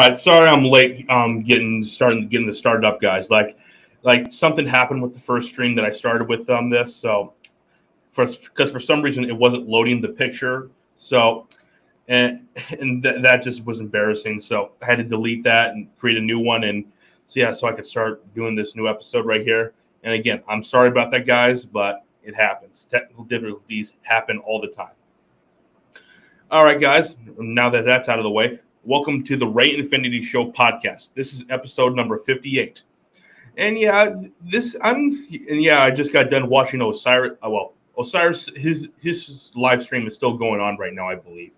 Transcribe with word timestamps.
Right, 0.00 0.16
sorry 0.16 0.48
I'm 0.48 0.64
late. 0.64 1.04
Um, 1.10 1.42
getting 1.42 1.84
starting 1.84 2.26
getting 2.26 2.46
this 2.46 2.56
started 2.56 2.86
up, 2.86 3.02
guys. 3.02 3.28
Like, 3.28 3.58
like 4.02 4.32
something 4.32 4.66
happened 4.66 5.02
with 5.02 5.12
the 5.12 5.20
first 5.20 5.50
stream 5.50 5.74
that 5.74 5.84
I 5.84 5.90
started 5.90 6.26
with 6.26 6.48
on 6.48 6.70
this. 6.70 6.96
So, 6.96 7.34
first 8.12 8.44
because 8.44 8.70
for 8.70 8.80
some 8.80 9.02
reason 9.02 9.24
it 9.24 9.36
wasn't 9.36 9.68
loading 9.68 10.00
the 10.00 10.08
picture. 10.08 10.70
So, 10.96 11.48
and 12.08 12.48
and 12.80 13.02
th- 13.02 13.20
that 13.20 13.42
just 13.42 13.66
was 13.66 13.80
embarrassing. 13.80 14.38
So 14.38 14.72
I 14.80 14.86
had 14.86 14.96
to 14.96 15.04
delete 15.04 15.44
that 15.44 15.72
and 15.72 15.86
create 15.98 16.16
a 16.16 16.22
new 16.22 16.40
one. 16.40 16.64
And 16.64 16.86
so 17.26 17.38
yeah, 17.38 17.52
so 17.52 17.68
I 17.68 17.72
could 17.72 17.84
start 17.84 18.22
doing 18.34 18.54
this 18.54 18.74
new 18.74 18.88
episode 18.88 19.26
right 19.26 19.42
here. 19.42 19.74
And 20.02 20.14
again, 20.14 20.42
I'm 20.48 20.64
sorry 20.64 20.88
about 20.88 21.10
that, 21.10 21.26
guys, 21.26 21.66
but 21.66 22.06
it 22.22 22.34
happens. 22.34 22.86
Technical 22.90 23.24
difficulties 23.24 23.92
happen 24.00 24.38
all 24.38 24.62
the 24.62 24.68
time. 24.68 24.94
All 26.50 26.64
right, 26.64 26.80
guys. 26.80 27.16
Now 27.36 27.68
that 27.68 27.84
that's 27.84 28.08
out 28.08 28.18
of 28.18 28.22
the 28.22 28.30
way, 28.30 28.60
welcome 28.84 29.22
to 29.22 29.36
the 29.36 29.46
Ray 29.46 29.76
Infinity 29.76 30.22
Show 30.22 30.50
podcast. 30.50 31.10
This 31.14 31.34
is 31.34 31.44
episode 31.50 31.94
number 31.94 32.16
58. 32.18 32.82
And 33.56 33.78
yeah, 33.78 34.14
this 34.40 34.76
I'm 34.80 35.26
and 35.48 35.62
yeah, 35.62 35.82
I 35.82 35.90
just 35.90 36.12
got 36.12 36.30
done 36.30 36.48
watching 36.48 36.80
Osiris. 36.80 37.32
Uh, 37.44 37.50
well, 37.50 37.74
Osiris, 37.98 38.48
his 38.56 38.88
his 38.98 39.50
live 39.54 39.82
stream 39.82 40.06
is 40.06 40.14
still 40.14 40.36
going 40.36 40.60
on 40.60 40.78
right 40.78 40.94
now, 40.94 41.08
I 41.08 41.16
believe. 41.16 41.52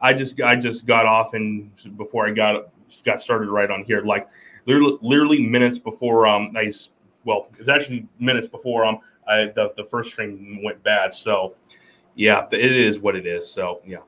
I 0.00 0.12
just 0.12 0.40
I 0.40 0.54
just 0.56 0.86
got 0.86 1.06
off 1.06 1.34
and 1.34 1.70
before 1.96 2.28
I 2.28 2.32
got 2.32 2.68
got 3.02 3.20
started 3.20 3.48
right 3.48 3.70
on 3.70 3.82
here, 3.84 4.02
like 4.02 4.28
literally, 4.66 4.98
literally 5.02 5.42
minutes 5.42 5.78
before 5.78 6.26
um 6.26 6.54
I 6.56 6.72
well, 7.24 7.48
it 7.54 7.60
was 7.60 7.68
actually 7.68 8.06
minutes 8.20 8.46
before 8.46 8.84
um 8.84 8.98
I, 9.26 9.46
the 9.46 9.72
the 9.76 9.84
first 9.84 10.10
stream 10.10 10.60
went 10.62 10.82
bad. 10.82 11.12
So 11.12 11.56
yeah, 12.14 12.46
it 12.52 12.60
is 12.60 13.00
what 13.00 13.16
it 13.16 13.26
is. 13.26 13.50
So 13.50 13.80
yeah. 13.84 13.98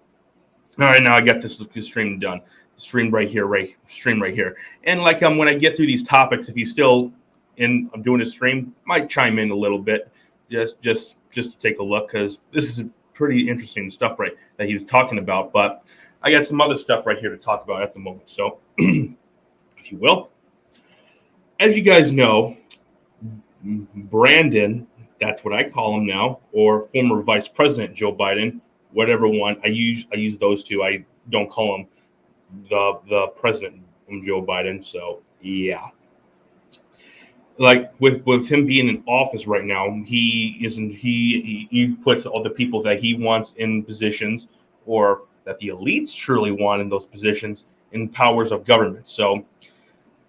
All 0.78 0.86
right, 0.86 1.02
now 1.02 1.14
I 1.14 1.20
got 1.20 1.42
this 1.42 1.60
stream 1.84 2.18
done. 2.18 2.40
Stream 2.80 3.10
right 3.10 3.28
here, 3.28 3.46
right 3.46 3.76
stream 3.86 4.22
right 4.22 4.34
here. 4.34 4.56
And 4.84 5.02
like 5.02 5.22
um, 5.22 5.36
when 5.36 5.48
I 5.48 5.54
get 5.54 5.76
through 5.76 5.86
these 5.86 6.02
topics, 6.02 6.48
if 6.48 6.54
he's 6.54 6.70
still 6.70 7.12
in, 7.56 7.90
I'm 7.92 8.02
doing 8.02 8.20
a 8.20 8.24
stream, 8.24 8.74
might 8.84 9.08
chime 9.08 9.38
in 9.38 9.50
a 9.50 9.54
little 9.54 9.78
bit, 9.78 10.10
just 10.50 10.80
just 10.80 11.16
just 11.30 11.52
to 11.52 11.58
take 11.58 11.78
a 11.78 11.82
look 11.82 12.10
because 12.10 12.40
this 12.52 12.78
is 12.78 12.84
pretty 13.12 13.48
interesting 13.48 13.90
stuff 13.90 14.18
right 14.18 14.32
that 14.56 14.66
he 14.66 14.74
was 14.74 14.84
talking 14.84 15.18
about. 15.18 15.52
But 15.52 15.84
I 16.22 16.30
got 16.30 16.46
some 16.46 16.60
other 16.60 16.76
stuff 16.76 17.06
right 17.06 17.18
here 17.18 17.30
to 17.30 17.36
talk 17.36 17.64
about 17.64 17.82
at 17.82 17.92
the 17.92 18.00
moment. 18.00 18.30
So, 18.30 18.58
if 18.78 19.92
you 19.92 19.98
will, 19.98 20.30
as 21.58 21.76
you 21.76 21.82
guys 21.82 22.12
know, 22.12 22.56
Brandon, 23.62 24.86
that's 25.20 25.44
what 25.44 25.52
I 25.52 25.68
call 25.68 25.98
him 25.98 26.06
now, 26.06 26.40
or 26.52 26.86
former 26.88 27.20
Vice 27.20 27.46
President 27.46 27.94
Joe 27.94 28.14
Biden 28.14 28.60
whatever 28.92 29.28
one 29.28 29.56
I 29.64 29.68
use. 29.68 30.06
I 30.12 30.16
use 30.16 30.36
those 30.38 30.62
two. 30.62 30.82
I 30.82 31.04
don't 31.30 31.48
call 31.48 31.76
him 31.76 31.86
the 32.68 33.00
the 33.08 33.26
president 33.28 33.82
Joe 34.24 34.44
Biden. 34.44 34.82
So 34.82 35.22
yeah, 35.40 35.86
like 37.58 37.92
with 38.00 38.24
with 38.26 38.48
him 38.48 38.66
being 38.66 38.88
in 38.88 39.02
office 39.06 39.46
right 39.46 39.64
now, 39.64 40.02
he 40.04 40.58
isn't 40.62 40.90
he, 40.90 41.40
he 41.42 41.68
he 41.70 41.94
puts 41.94 42.26
all 42.26 42.42
the 42.42 42.50
people 42.50 42.82
that 42.82 43.00
he 43.00 43.14
wants 43.14 43.54
in 43.56 43.84
positions 43.84 44.48
or 44.86 45.22
that 45.44 45.58
the 45.58 45.68
elites 45.68 46.14
truly 46.14 46.52
want 46.52 46.82
in 46.82 46.88
those 46.88 47.06
positions 47.06 47.64
in 47.92 48.08
powers 48.08 48.52
of 48.52 48.64
government. 48.64 49.06
So 49.08 49.44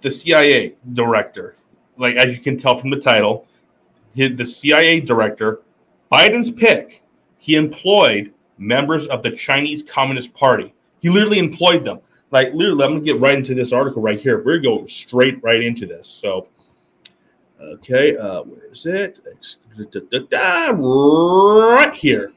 the 0.02 0.12
CIA 0.12 0.76
director, 0.94 1.56
like 1.98 2.16
as 2.16 2.36
you 2.36 2.40
can 2.42 2.58
tell 2.58 2.78
from 2.78 2.90
the 2.90 3.00
title, 3.00 3.48
the 4.16 4.46
CIA 4.46 5.00
director, 5.00 5.62
Biden's 6.12 6.52
pick, 6.52 7.04
he 7.38 7.56
employed 7.56 8.34
members 8.58 9.08
of 9.08 9.24
the 9.24 9.31
Chinese 9.31 9.84
Communist 9.84 10.34
Party. 10.34 10.74
He 11.00 11.10
literally 11.10 11.40
employed 11.40 11.84
them. 11.86 12.00
Like 12.31 12.53
literally, 12.53 12.84
I'm 12.86 12.92
gonna 12.92 13.02
get 13.02 13.19
right 13.19 13.38
into 13.38 13.53
this 13.53 13.74
article 13.74 14.02
right 14.02 14.19
here. 14.19 14.42
We're 14.44 14.59
gonna 14.59 14.80
go 14.81 14.86
straight 14.88 15.44
right 15.44 15.62
into 15.62 15.86
this. 15.86 16.08
So, 16.08 16.47
okay, 17.59 18.16
uh, 18.16 18.44
where 18.44 18.72
is 18.72 18.86
it? 18.86 19.19
Right 20.72 21.94
here, 21.94 22.31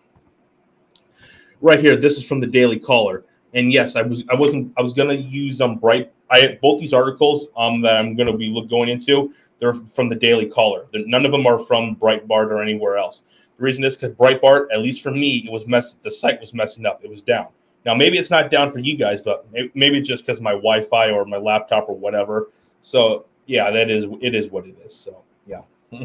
right 1.60 1.81
here. 1.81 1.97
This 1.97 2.19
is 2.19 2.27
from 2.27 2.41
the 2.41 2.47
Daily 2.47 2.78
Caller. 2.78 3.25
And 3.55 3.72
yes, 3.72 3.94
I 3.94 4.03
was 4.03 4.25
I 4.28 4.34
wasn't 4.34 4.72
I 4.77 4.82
was 4.82 4.93
gonna 4.93 5.15
use 5.15 5.60
um 5.60 5.77
bright. 5.77 6.12
I 6.28 6.59
both 6.61 6.81
these 6.81 6.93
articles 6.93 7.47
um 7.56 7.81
that 7.82 7.97
I'm 7.97 8.16
gonna 8.16 8.37
be 8.37 8.49
look, 8.49 8.69
going 8.69 8.88
into. 8.88 9.32
They're 9.61 9.72
from 9.72 10.09
the 10.09 10.16
Daily 10.16 10.47
Caller. 10.47 10.87
None 10.93 11.25
of 11.25 11.31
them 11.31 11.47
are 11.47 11.59
from 11.61 11.94
Breitbart 11.94 12.50
or 12.50 12.61
anywhere 12.61 12.97
else. 12.97 13.22
The 13.56 13.62
reason 13.62 13.84
is 13.84 13.97
because 13.97 14.16
Breitbart, 14.16 14.66
at 14.72 14.81
least 14.81 15.03
for 15.03 15.12
me, 15.12 15.44
it 15.47 15.53
was 15.53 15.69
mess. 15.69 15.94
The 16.03 16.11
site 16.11 16.41
was 16.41 16.53
messing 16.53 16.84
up. 16.84 17.05
It 17.05 17.11
was 17.11 17.22
down. 17.22 17.47
Now 17.84 17.95
maybe 17.95 18.19
it's 18.19 18.31
not 18.31 18.50
down 18.50 18.71
for 18.71 18.78
you 18.78 18.97
guys, 18.97 19.21
but 19.21 19.47
maybe 19.75 20.00
just 20.00 20.27
because 20.27 20.41
my 20.41 20.53
Wi-Fi 20.53 21.11
or 21.11 21.25
my 21.25 21.37
laptop 21.37 21.89
or 21.89 21.97
whatever. 21.97 22.50
So 22.81 23.27
yeah, 23.47 23.71
that 23.71 23.91
is 23.91 24.06
it 24.21 24.34
is 24.34 24.50
what 24.50 24.67
it 24.67 24.77
is. 24.84 24.95
So 24.95 25.22
yeah. 25.47 25.62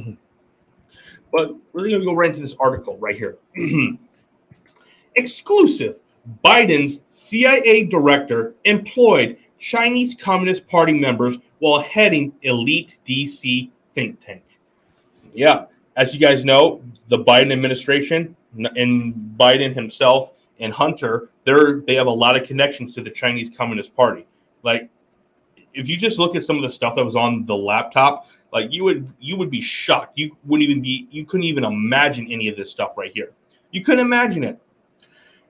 but 1.31 1.55
we're 1.73 1.89
gonna 1.89 2.03
go 2.03 2.13
right 2.13 2.29
into 2.29 2.41
this 2.41 2.55
article 2.59 2.97
right 2.97 3.15
here. 3.15 3.37
Exclusive. 5.15 6.01
Biden's 6.43 6.99
CIA 7.07 7.85
director 7.85 8.53
employed 8.65 9.37
Chinese 9.57 10.15
Communist 10.15 10.67
Party 10.67 10.93
members 10.93 11.37
while 11.59 11.81
heading 11.81 12.33
elite 12.43 12.97
DC 13.07 13.69
think 13.95 14.19
tank. 14.23 14.43
Yeah, 15.33 15.65
as 15.95 16.13
you 16.13 16.19
guys 16.19 16.45
know, 16.45 16.81
the 17.07 17.19
Biden 17.19 17.51
administration 17.51 18.35
and 18.57 19.35
Biden 19.37 19.73
himself 19.73 20.31
and 20.59 20.73
Hunter, 20.73 21.29
they're 21.49 21.81
they 21.87 21.95
have 21.95 22.05
a 22.05 22.11
lot 22.11 22.39
of 22.39 22.47
connections 22.47 22.93
to 22.93 23.01
the 23.01 23.09
Chinese 23.09 23.49
Communist 23.55 23.95
Party. 23.95 24.27
Like, 24.61 24.87
if 25.73 25.87
you 25.89 25.97
just 25.97 26.19
look 26.19 26.35
at 26.35 26.43
some 26.43 26.57
of 26.57 26.61
the 26.61 26.69
stuff 26.69 26.95
that 26.95 27.03
was 27.03 27.15
on 27.15 27.45
the 27.47 27.55
laptop, 27.55 28.27
like 28.53 28.71
you 28.71 28.83
would 28.83 29.11
you 29.19 29.35
would 29.35 29.49
be 29.49 29.61
shocked. 29.61 30.13
You 30.15 30.37
wouldn't 30.45 30.69
even 30.69 30.81
be 30.83 31.07
you 31.09 31.25
couldn't 31.25 31.45
even 31.45 31.63
imagine 31.63 32.31
any 32.31 32.49
of 32.49 32.55
this 32.55 32.69
stuff 32.69 32.97
right 32.97 33.11
here. 33.13 33.31
You 33.71 33.83
couldn't 33.83 34.05
imagine 34.05 34.43
it. 34.43 34.61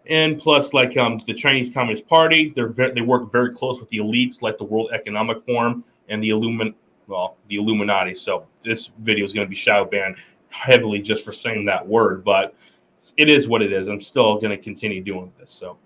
And 0.06 0.40
plus, 0.40 0.74
like 0.74 0.96
um, 0.96 1.22
the 1.28 1.34
Chinese 1.34 1.70
Communist 1.72 2.08
Party, 2.08 2.54
they're 2.56 2.70
ve- 2.70 2.92
they 2.92 3.02
work 3.02 3.30
very 3.30 3.54
close 3.54 3.80
with 3.80 3.90
the 3.90 3.98
elites, 3.98 4.42
like 4.42 4.58
the 4.58 4.64
World 4.64 4.92
Economic 4.94 5.46
Forum 5.46 5.84
and 6.08 6.24
the 6.24 6.30
Illumin 6.30 6.74
well 7.08 7.36
the 7.50 7.58
Illuminati. 7.58 8.16
So 8.16 8.48
this 8.64 8.92
video 9.00 9.26
is 9.26 9.34
going 9.34 9.46
to 9.46 9.50
be 9.50 9.56
shadow 9.56 9.84
banned 9.84 10.16
heavily 10.48 11.02
just 11.02 11.26
for 11.26 11.34
saying 11.34 11.66
that 11.66 11.86
word, 11.86 12.24
but 12.24 12.56
it 13.18 13.28
is 13.30 13.50
what 13.50 13.62
it 13.62 13.74
is. 13.74 13.90
I'm 13.90 14.02
still 14.02 14.36
going 14.36 14.52
to 14.52 14.58
continue 14.58 15.04
doing 15.04 15.34
this. 15.38 15.52
So. 15.52 15.78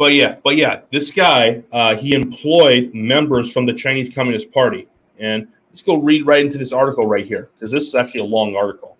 But 0.00 0.14
yeah, 0.14 0.36
but 0.42 0.56
yeah, 0.56 0.80
this 0.90 1.10
guy, 1.10 1.62
uh, 1.72 1.94
he 1.94 2.14
employed 2.14 2.94
members 2.94 3.52
from 3.52 3.66
the 3.66 3.74
Chinese 3.74 4.10
Communist 4.14 4.50
Party. 4.50 4.88
And 5.18 5.46
let's 5.68 5.82
go 5.82 5.98
read 5.98 6.24
right 6.24 6.42
into 6.42 6.56
this 6.56 6.72
article 6.72 7.06
right 7.06 7.26
here, 7.26 7.50
because 7.52 7.70
this 7.70 7.86
is 7.86 7.94
actually 7.94 8.20
a 8.20 8.24
long 8.24 8.56
article. 8.56 8.96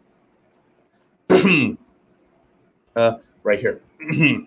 uh, 2.97 3.15
right 3.43 3.59
here. 3.59 3.81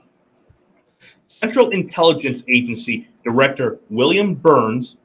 Central 1.25 1.71
Intelligence 1.71 2.43
Agency 2.47 3.07
Director 3.23 3.79
William 3.89 4.35
Burns, 4.35 4.97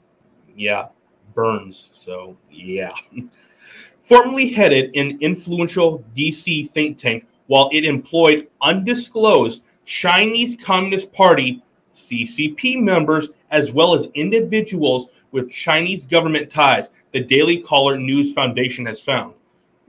yeah, 0.54 0.88
Burns, 1.32 1.88
so 1.94 2.36
yeah, 2.50 2.92
formerly 4.02 4.50
headed 4.50 4.94
an 4.94 5.16
influential 5.22 6.04
DC 6.14 6.70
think 6.72 6.98
tank 6.98 7.24
while 7.46 7.70
it 7.72 7.86
employed 7.86 8.48
undisclosed 8.60 9.62
Chinese 9.88 10.54
Communist 10.62 11.10
Party 11.14 11.62
CCP 11.94 12.80
members 12.82 13.30
as 13.50 13.72
well 13.72 13.94
as 13.94 14.06
individuals 14.14 15.08
with 15.32 15.50
Chinese 15.50 16.04
government 16.04 16.50
ties, 16.50 16.90
the 17.12 17.20
Daily 17.20 17.62
Caller 17.62 17.96
News 17.96 18.34
Foundation 18.34 18.84
has 18.84 19.00
found. 19.00 19.32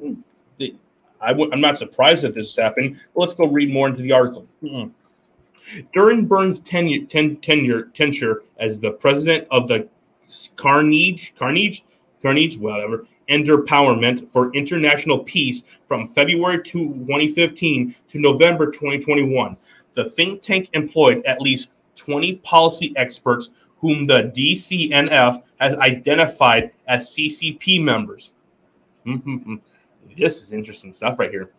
Hmm. 0.01 0.13
i 1.21 1.27
w- 1.27 1.51
I'm 1.51 1.59
not 1.59 1.77
surprised 1.77 2.21
that 2.21 2.33
this 2.33 2.55
has 2.55 2.63
happened. 2.63 2.97
Let's 3.13 3.33
go 3.33 3.47
read 3.49 3.73
more 3.73 3.89
into 3.89 4.01
the 4.01 4.13
article. 4.13 4.47
Mm-mm. 4.63 4.91
During 5.93 6.25
Burns' 6.25 6.61
tenure, 6.61 7.05
ten, 7.05 7.35
tenure, 7.37 7.89
tenure 7.93 8.43
as 8.57 8.79
the 8.79 8.91
president 8.91 9.47
of 9.51 9.67
the 9.67 9.89
Carnegie, 10.55 11.33
Carnegie, 11.37 11.83
Carnegie, 12.21 12.57
whatever, 12.57 13.05
Empowerment 13.29 14.29
for 14.31 14.51
International 14.53 15.19
Peace 15.19 15.63
from 15.87 16.07
February 16.07 16.63
2015 16.63 17.95
to 18.09 18.19
November 18.19 18.71
2021. 18.71 19.55
The 19.93 20.09
think 20.11 20.43
tank 20.43 20.69
employed 20.73 21.25
at 21.25 21.41
least 21.41 21.69
20 21.95 22.35
policy 22.37 22.93
experts 22.95 23.49
whom 23.77 24.07
the 24.07 24.31
DCNF 24.35 25.43
has 25.59 25.75
identified 25.77 26.71
as 26.87 27.09
CCP 27.09 27.83
members. 27.83 28.31
this 30.17 30.41
is 30.43 30.51
interesting 30.51 30.93
stuff 30.93 31.17
right 31.17 31.31
here. 31.31 31.51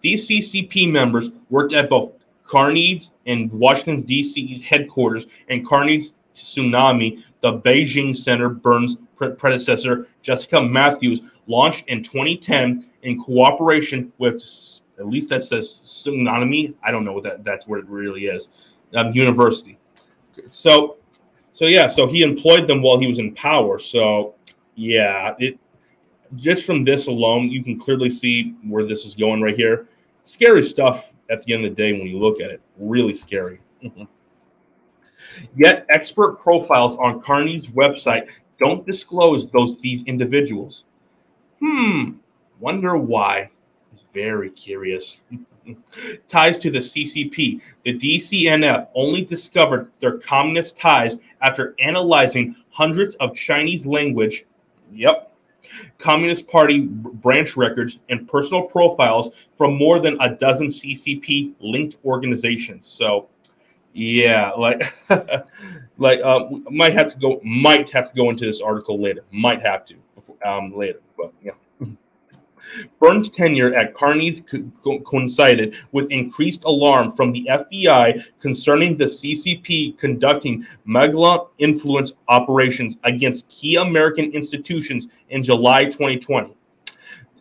These 0.00 0.28
CCP 0.28 0.90
members 0.90 1.30
worked 1.50 1.74
at 1.74 1.88
both 1.88 2.12
Carnegie 2.44 3.00
and 3.26 3.50
Washington, 3.52 4.02
D.C.'s 4.02 4.60
headquarters 4.60 5.26
and 5.48 5.66
Carnegie 5.66 6.10
Tsunami, 6.36 7.22
the 7.40 7.58
Beijing 7.60 8.16
Center 8.16 8.48
Burns 8.48 8.96
predecessor, 9.16 10.08
Jessica 10.22 10.60
Mathews, 10.60 11.22
launched 11.46 11.84
in 11.88 12.02
2010 12.02 12.86
in 13.02 13.18
cooperation 13.18 14.12
with, 14.18 14.42
at 14.98 15.06
least 15.06 15.28
that 15.30 15.44
says 15.44 15.80
Tsunami. 15.84 16.74
I 16.82 16.90
don't 16.90 17.04
know 17.04 17.12
what 17.12 17.24
that, 17.24 17.44
that's 17.44 17.66
what 17.66 17.78
it 17.78 17.86
really 17.86 18.24
is, 18.24 18.48
um, 18.94 19.12
university. 19.12 19.78
So, 20.48 20.96
so 21.52 21.66
yeah, 21.66 21.88
so 21.88 22.06
he 22.06 22.22
employed 22.22 22.66
them 22.66 22.82
while 22.82 22.98
he 22.98 23.06
was 23.06 23.18
in 23.18 23.34
power. 23.34 23.78
So, 23.78 24.34
yeah, 24.74 25.34
it 25.38 25.58
just 26.36 26.64
from 26.64 26.84
this 26.84 27.06
alone, 27.06 27.50
you 27.50 27.62
can 27.62 27.78
clearly 27.78 28.10
see 28.10 28.54
where 28.64 28.84
this 28.84 29.04
is 29.04 29.14
going 29.14 29.40
right 29.40 29.56
here. 29.56 29.88
Scary 30.24 30.62
stuff 30.62 31.12
at 31.30 31.42
the 31.44 31.54
end 31.54 31.64
of 31.64 31.76
the 31.76 31.82
day 31.82 31.92
when 31.92 32.06
you 32.06 32.18
look 32.18 32.40
at 32.40 32.50
it. 32.50 32.60
Really 32.78 33.14
scary. 33.14 33.60
Yet, 35.56 35.86
expert 35.90 36.40
profiles 36.40 36.96
on 36.96 37.20
Carney's 37.20 37.66
website 37.68 38.26
don't 38.58 38.86
disclose 38.86 39.50
those 39.50 39.78
these 39.80 40.04
individuals. 40.04 40.84
Hmm, 41.60 42.12
wonder 42.60 42.96
why. 42.96 43.50
Very 44.14 44.50
curious. 44.50 45.18
ties 46.28 46.58
to 46.60 46.70
the 46.70 46.78
CCP. 46.78 47.60
The 47.84 47.98
DCNF 47.98 48.88
only 48.94 49.22
discovered 49.22 49.90
their 50.00 50.18
communist 50.18 50.78
ties 50.78 51.18
after 51.42 51.74
analyzing 51.80 52.56
hundreds 52.70 53.16
of 53.16 53.34
Chinese 53.34 53.86
language. 53.86 54.46
Yep. 54.92 55.32
Communist 55.98 56.46
Party 56.46 56.80
branch 56.80 57.56
records 57.56 57.98
and 58.08 58.28
personal 58.28 58.62
profiles 58.62 59.30
from 59.56 59.76
more 59.76 59.98
than 59.98 60.16
a 60.20 60.34
dozen 60.36 60.68
CCP 60.68 61.54
linked 61.58 61.96
organizations. 62.04 62.86
So, 62.86 63.28
yeah, 63.92 64.50
like, 64.50 64.94
like, 65.98 66.22
um, 66.22 66.66
might 66.70 66.92
have 66.92 67.12
to 67.12 67.18
go, 67.18 67.40
might 67.42 67.90
have 67.90 68.10
to 68.10 68.16
go 68.16 68.30
into 68.30 68.44
this 68.44 68.60
article 68.60 69.00
later. 69.00 69.24
Might 69.32 69.62
have 69.62 69.84
to, 69.86 69.94
um, 70.44 70.76
later, 70.76 71.00
but 71.16 71.32
yeah. 71.42 71.52
Burns' 72.98 73.30
tenure 73.30 73.74
at 73.74 73.94
Carney's 73.94 74.40
co- 74.40 75.00
coincided 75.00 75.74
with 75.92 76.10
increased 76.10 76.64
alarm 76.64 77.10
from 77.10 77.32
the 77.32 77.46
FBI 77.50 78.24
concerning 78.40 78.96
the 78.96 79.04
CCP 79.04 79.98
conducting 79.98 80.66
malign 80.84 81.40
influence 81.58 82.12
operations 82.28 82.96
against 83.04 83.48
key 83.48 83.76
American 83.76 84.30
institutions 84.32 85.08
in 85.30 85.42
July 85.42 85.84
2020. 85.84 86.56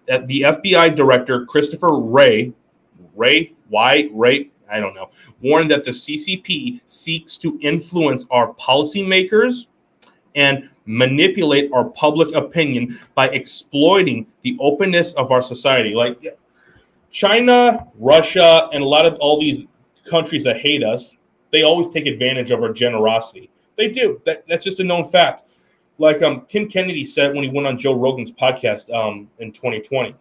Uh, 0.09 0.19
the 0.25 0.41
FBI 0.41 0.95
director, 0.95 1.45
Christopher 1.45 1.97
Wray, 1.99 2.53
Ray, 3.15 3.53
why, 3.69 4.09
Ray, 4.11 4.51
I 4.69 4.79
don't 4.79 4.93
know, 4.93 5.11
warned 5.41 5.71
that 5.71 5.83
the 5.85 5.91
CCP 5.91 6.81
seeks 6.87 7.37
to 7.37 7.57
influence 7.61 8.25
our 8.31 8.53
policymakers 8.55 9.67
and 10.35 10.69
manipulate 10.85 11.71
our 11.71 11.85
public 11.85 12.33
opinion 12.35 12.99
by 13.15 13.29
exploiting 13.29 14.27
the 14.41 14.57
openness 14.59 15.13
of 15.13 15.31
our 15.31 15.41
society. 15.41 15.93
Like 15.93 16.37
China, 17.11 17.87
Russia, 17.95 18.69
and 18.73 18.83
a 18.83 18.87
lot 18.87 19.05
of 19.05 19.15
all 19.19 19.39
these 19.39 19.65
countries 20.09 20.43
that 20.43 20.57
hate 20.57 20.83
us, 20.83 21.15
they 21.51 21.63
always 21.63 21.87
take 21.89 22.05
advantage 22.05 22.51
of 22.51 22.61
our 22.61 22.73
generosity. 22.73 23.49
They 23.77 23.89
do. 23.89 24.21
That, 24.25 24.43
that's 24.47 24.65
just 24.65 24.79
a 24.79 24.83
known 24.83 25.09
fact. 25.09 25.43
Like 25.99 26.21
um, 26.21 26.45
Tim 26.47 26.67
Kennedy 26.67 27.05
said 27.05 27.33
when 27.33 27.43
he 27.43 27.49
went 27.49 27.67
on 27.67 27.77
Joe 27.77 27.95
Rogan's 27.95 28.31
podcast 28.31 28.91
um, 28.93 29.29
in 29.39 29.51
2020. 29.51 30.15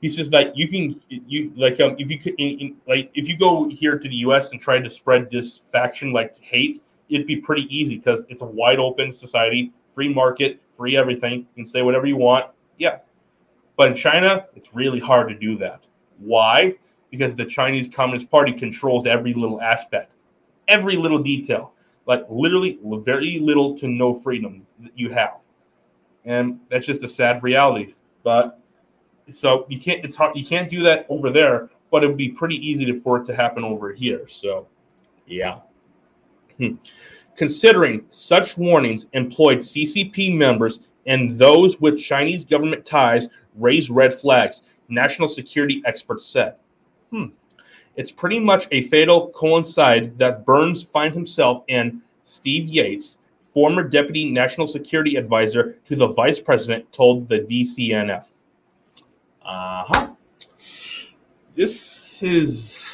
He 0.00 0.08
says 0.08 0.30
that 0.30 0.56
you 0.56 0.68
can 0.68 1.00
you 1.08 1.50
like 1.56 1.80
um 1.80 1.96
if 1.98 2.10
you 2.10 2.18
could 2.18 2.34
in, 2.38 2.58
in, 2.58 2.76
like 2.86 3.10
if 3.14 3.26
you 3.26 3.38
go 3.38 3.68
here 3.70 3.98
to 3.98 4.08
the 4.08 4.16
U.S. 4.16 4.50
and 4.50 4.60
try 4.60 4.78
to 4.78 4.90
spread 4.90 5.30
this 5.30 5.56
faction 5.56 6.12
like 6.12 6.38
hate, 6.38 6.82
it'd 7.08 7.26
be 7.26 7.36
pretty 7.36 7.66
easy 7.74 7.96
because 7.96 8.24
it's 8.28 8.42
a 8.42 8.46
wide 8.46 8.78
open 8.78 9.12
society, 9.12 9.72
free 9.92 10.12
market, 10.12 10.60
free 10.66 10.96
everything. 10.96 11.40
You 11.40 11.46
can 11.54 11.66
say 11.66 11.82
whatever 11.82 12.06
you 12.06 12.16
want. 12.16 12.46
Yeah. 12.78 12.98
But 13.76 13.88
in 13.88 13.96
China, 13.96 14.46
it's 14.54 14.74
really 14.74 15.00
hard 15.00 15.28
to 15.28 15.34
do 15.34 15.56
that. 15.58 15.84
Why? 16.18 16.76
Because 17.10 17.34
the 17.34 17.44
Chinese 17.44 17.88
Communist 17.94 18.30
Party 18.30 18.52
controls 18.52 19.06
every 19.06 19.34
little 19.34 19.60
aspect, 19.60 20.14
every 20.68 20.96
little 20.96 21.18
detail. 21.18 21.72
Like 22.06 22.24
literally, 22.28 22.78
very 22.82 23.38
little 23.38 23.76
to 23.78 23.88
no 23.88 24.14
freedom 24.14 24.66
that 24.80 24.92
you 24.94 25.10
have. 25.10 25.38
And 26.24 26.60
that's 26.70 26.86
just 26.86 27.02
a 27.02 27.08
sad 27.08 27.42
reality. 27.42 27.94
But 28.22 28.60
so 29.30 29.66
you 29.68 29.80
can't 29.80 30.04
it's 30.04 30.16
hard 30.16 30.36
you 30.36 30.44
can't 30.44 30.70
do 30.70 30.82
that 30.82 31.06
over 31.08 31.30
there, 31.30 31.70
but 31.90 32.04
it 32.04 32.08
would 32.08 32.16
be 32.16 32.28
pretty 32.28 32.56
easy 32.56 32.84
to, 32.84 33.00
for 33.00 33.22
it 33.22 33.26
to 33.26 33.34
happen 33.34 33.64
over 33.64 33.92
here. 33.92 34.26
So 34.28 34.66
yeah. 35.26 35.60
Hmm. 36.58 36.74
Considering 37.36 38.04
such 38.10 38.56
warnings 38.56 39.06
employed 39.12 39.58
CCP 39.58 40.36
members 40.36 40.80
and 41.06 41.38
those 41.38 41.80
with 41.80 41.98
Chinese 41.98 42.44
government 42.44 42.86
ties 42.86 43.28
raise 43.56 43.90
red 43.90 44.14
flags, 44.14 44.62
national 44.88 45.28
security 45.28 45.82
experts 45.84 46.26
said. 46.26 46.56
Hmm. 47.10 47.26
It's 47.96 48.12
pretty 48.12 48.40
much 48.40 48.66
a 48.70 48.82
fatal 48.82 49.28
coincide 49.30 50.18
that 50.18 50.44
Burns 50.44 50.82
finds 50.82 51.16
himself 51.16 51.64
and 51.68 52.02
Steve 52.24 52.66
Yates, 52.66 53.18
former 53.52 53.84
deputy 53.84 54.30
national 54.30 54.66
security 54.66 55.16
advisor 55.16 55.76
to 55.86 55.94
the 55.94 56.08
vice 56.08 56.40
president, 56.40 56.92
told 56.92 57.28
the 57.28 57.40
DCNF. 57.40 58.24
Uh 59.44 59.84
huh. 59.86 60.10
This 61.54 62.22
is. 62.22 62.84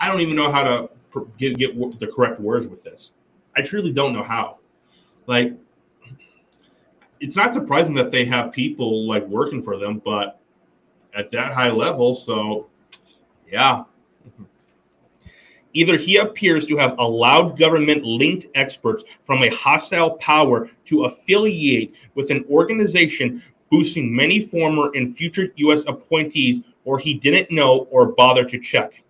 I 0.00 0.08
don't 0.08 0.20
even 0.20 0.34
know 0.34 0.50
how 0.50 0.62
to 0.62 0.90
get, 1.38 1.56
get 1.58 1.98
the 1.98 2.06
correct 2.06 2.40
words 2.40 2.68
with 2.68 2.82
this. 2.82 3.12
I 3.56 3.62
truly 3.62 3.92
don't 3.92 4.12
know 4.12 4.22
how. 4.22 4.58
Like, 5.26 5.54
it's 7.20 7.36
not 7.36 7.52
surprising 7.52 7.94
that 7.94 8.10
they 8.10 8.24
have 8.24 8.52
people 8.52 9.06
like 9.06 9.26
working 9.26 9.62
for 9.62 9.76
them, 9.76 10.00
but 10.04 10.40
at 11.14 11.30
that 11.32 11.52
high 11.52 11.70
level, 11.70 12.14
so 12.14 12.68
yeah. 13.50 13.84
Either 15.72 15.96
he 15.96 16.16
appears 16.16 16.66
to 16.66 16.76
have 16.76 16.98
allowed 16.98 17.58
government 17.58 18.04
linked 18.04 18.46
experts 18.54 19.04
from 19.24 19.42
a 19.42 19.48
hostile 19.50 20.12
power 20.16 20.68
to 20.86 21.04
affiliate 21.04 21.94
with 22.14 22.30
an 22.30 22.44
organization 22.50 23.42
boosting 23.70 24.14
many 24.14 24.46
former 24.46 24.90
and 24.94 25.16
future 25.16 25.48
U.S. 25.56 25.82
appointees, 25.86 26.60
or 26.84 26.98
he 26.98 27.14
didn't 27.14 27.52
know 27.52 27.86
or 27.90 28.12
bother 28.12 28.44
to 28.44 28.58
check. 28.58 29.04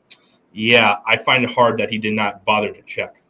Yeah, 0.52 0.96
I 1.06 1.16
find 1.16 1.44
it 1.44 1.50
hard 1.50 1.78
that 1.78 1.90
he 1.90 1.98
did 1.98 2.14
not 2.14 2.44
bother 2.44 2.72
to 2.72 2.82
check. 2.82 3.22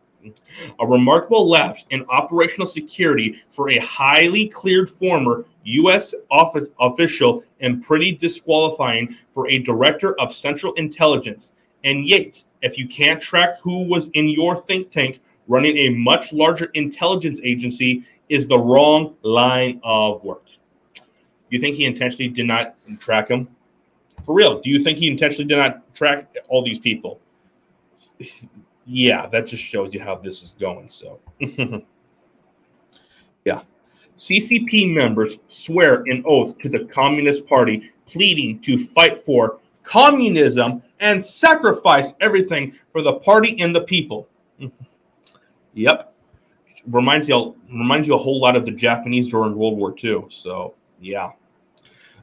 A 0.80 0.86
remarkable 0.86 1.48
lapse 1.48 1.86
in 1.90 2.04
operational 2.08 2.66
security 2.66 3.42
for 3.50 3.70
a 3.70 3.78
highly 3.78 4.48
cleared 4.48 4.90
former 4.90 5.46
U.S. 5.64 6.14
office 6.30 6.68
official 6.78 7.42
and 7.60 7.82
pretty 7.82 8.12
disqualifying 8.12 9.16
for 9.32 9.48
a 9.48 9.58
director 9.58 10.18
of 10.20 10.32
Central 10.32 10.74
Intelligence. 10.74 11.52
And 11.84 12.06
Yates, 12.06 12.44
if 12.62 12.76
you 12.76 12.86
can't 12.86 13.20
track 13.20 13.60
who 13.62 13.88
was 13.88 14.08
in 14.08 14.28
your 14.28 14.56
think 14.56 14.90
tank 14.90 15.20
running 15.48 15.76
a 15.76 15.88
much 15.90 16.32
larger 16.32 16.66
intelligence 16.74 17.40
agency, 17.42 18.04
is 18.28 18.46
the 18.46 18.58
wrong 18.58 19.16
line 19.22 19.80
of 19.82 20.22
work. 20.22 20.44
You 21.48 21.58
think 21.58 21.76
he 21.76 21.84
intentionally 21.84 22.28
did 22.28 22.46
not 22.46 22.76
track 23.00 23.28
him? 23.28 23.48
For 24.24 24.34
real, 24.34 24.60
do 24.60 24.70
you 24.70 24.82
think 24.82 24.98
he 24.98 25.08
intentionally 25.08 25.48
did 25.48 25.56
not 25.56 25.94
track 25.94 26.34
all 26.48 26.62
these 26.62 26.78
people? 26.78 27.20
yeah, 28.86 29.26
that 29.26 29.46
just 29.46 29.62
shows 29.62 29.94
you 29.94 30.00
how 30.00 30.16
this 30.16 30.42
is 30.42 30.54
going. 30.58 30.88
So, 30.88 31.20
yeah. 33.44 33.62
CCP 34.16 34.92
members 34.92 35.38
swear 35.48 36.02
an 36.06 36.22
oath 36.26 36.58
to 36.58 36.68
the 36.68 36.84
Communist 36.86 37.46
Party, 37.46 37.90
pleading 38.06 38.60
to 38.60 38.76
fight 38.76 39.18
for 39.18 39.60
communism 39.82 40.82
and 40.98 41.24
sacrifice 41.24 42.12
everything 42.20 42.74
for 42.92 43.00
the 43.00 43.14
party 43.14 43.58
and 43.60 43.74
the 43.74 43.80
people. 43.80 44.28
yep. 45.74 46.14
Reminds 46.86 47.28
you 47.28 47.56
reminds 47.70 48.08
you 48.08 48.14
a 48.14 48.18
whole 48.18 48.40
lot 48.40 48.56
of 48.56 48.64
the 48.64 48.70
Japanese 48.70 49.28
during 49.28 49.54
World 49.54 49.76
War 49.78 49.94
II. 50.02 50.24
So, 50.28 50.74
yeah. 51.00 51.30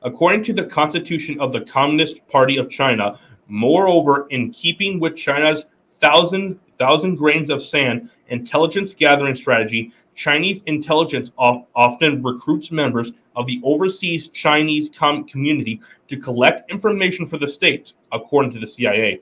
According 0.03 0.43
to 0.45 0.53
the 0.53 0.65
Constitution 0.65 1.39
of 1.39 1.51
the 1.51 1.61
Communist 1.61 2.27
Party 2.27 2.57
of 2.57 2.69
China, 2.69 3.19
moreover, 3.47 4.27
in 4.29 4.51
keeping 4.51 4.99
with 4.99 5.15
China's 5.15 5.65
thousand 5.99 6.59
thousand 6.77 7.15
grains 7.15 7.49
of 7.49 7.61
sand 7.61 8.09
intelligence 8.27 8.93
gathering 8.93 9.35
strategy, 9.35 9.91
Chinese 10.15 10.61
intelligence 10.65 11.31
often 11.37 12.23
recruits 12.23 12.71
members 12.71 13.13
of 13.35 13.45
the 13.47 13.61
overseas 13.63 14.29
Chinese 14.29 14.89
com- 14.95 15.23
community 15.25 15.81
to 16.07 16.17
collect 16.17 16.69
information 16.71 17.25
for 17.27 17.37
the 17.37 17.47
state, 17.47 17.93
according 18.11 18.51
to 18.51 18.59
the 18.59 18.67
CIA. 18.67 19.21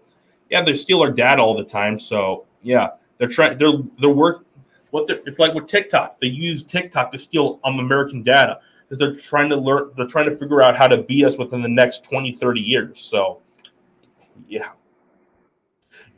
Yeah, 0.49 0.63
they 0.63 0.75
steal 0.75 1.01
our 1.01 1.11
data 1.11 1.41
all 1.41 1.55
the 1.55 1.63
time. 1.63 1.99
So 1.99 2.45
yeah, 2.61 2.89
they're 3.17 3.27
trying. 3.27 3.57
They're 3.57 3.79
they're 3.99 4.09
work. 4.09 4.45
What 4.91 5.07
they're, 5.07 5.21
it's 5.25 5.39
like 5.39 5.53
with 5.53 5.67
TikTok. 5.67 6.19
They 6.19 6.27
use 6.27 6.63
TikTok 6.63 7.11
to 7.11 7.17
steal 7.17 7.59
um, 7.63 7.79
American 7.79 8.23
data 8.23 8.59
because 8.87 8.99
they're 8.99 9.15
trying 9.15 9.49
to 9.49 9.55
learn. 9.55 9.91
They're 9.97 10.07
trying 10.07 10.29
to 10.29 10.37
figure 10.37 10.61
out 10.61 10.77
how 10.77 10.87
to 10.87 11.03
be 11.03 11.25
us 11.25 11.37
within 11.37 11.61
the 11.61 11.69
next 11.69 12.03
20, 12.03 12.31
30 12.31 12.61
years. 12.61 12.99
So 12.99 13.41
yeah. 14.47 14.71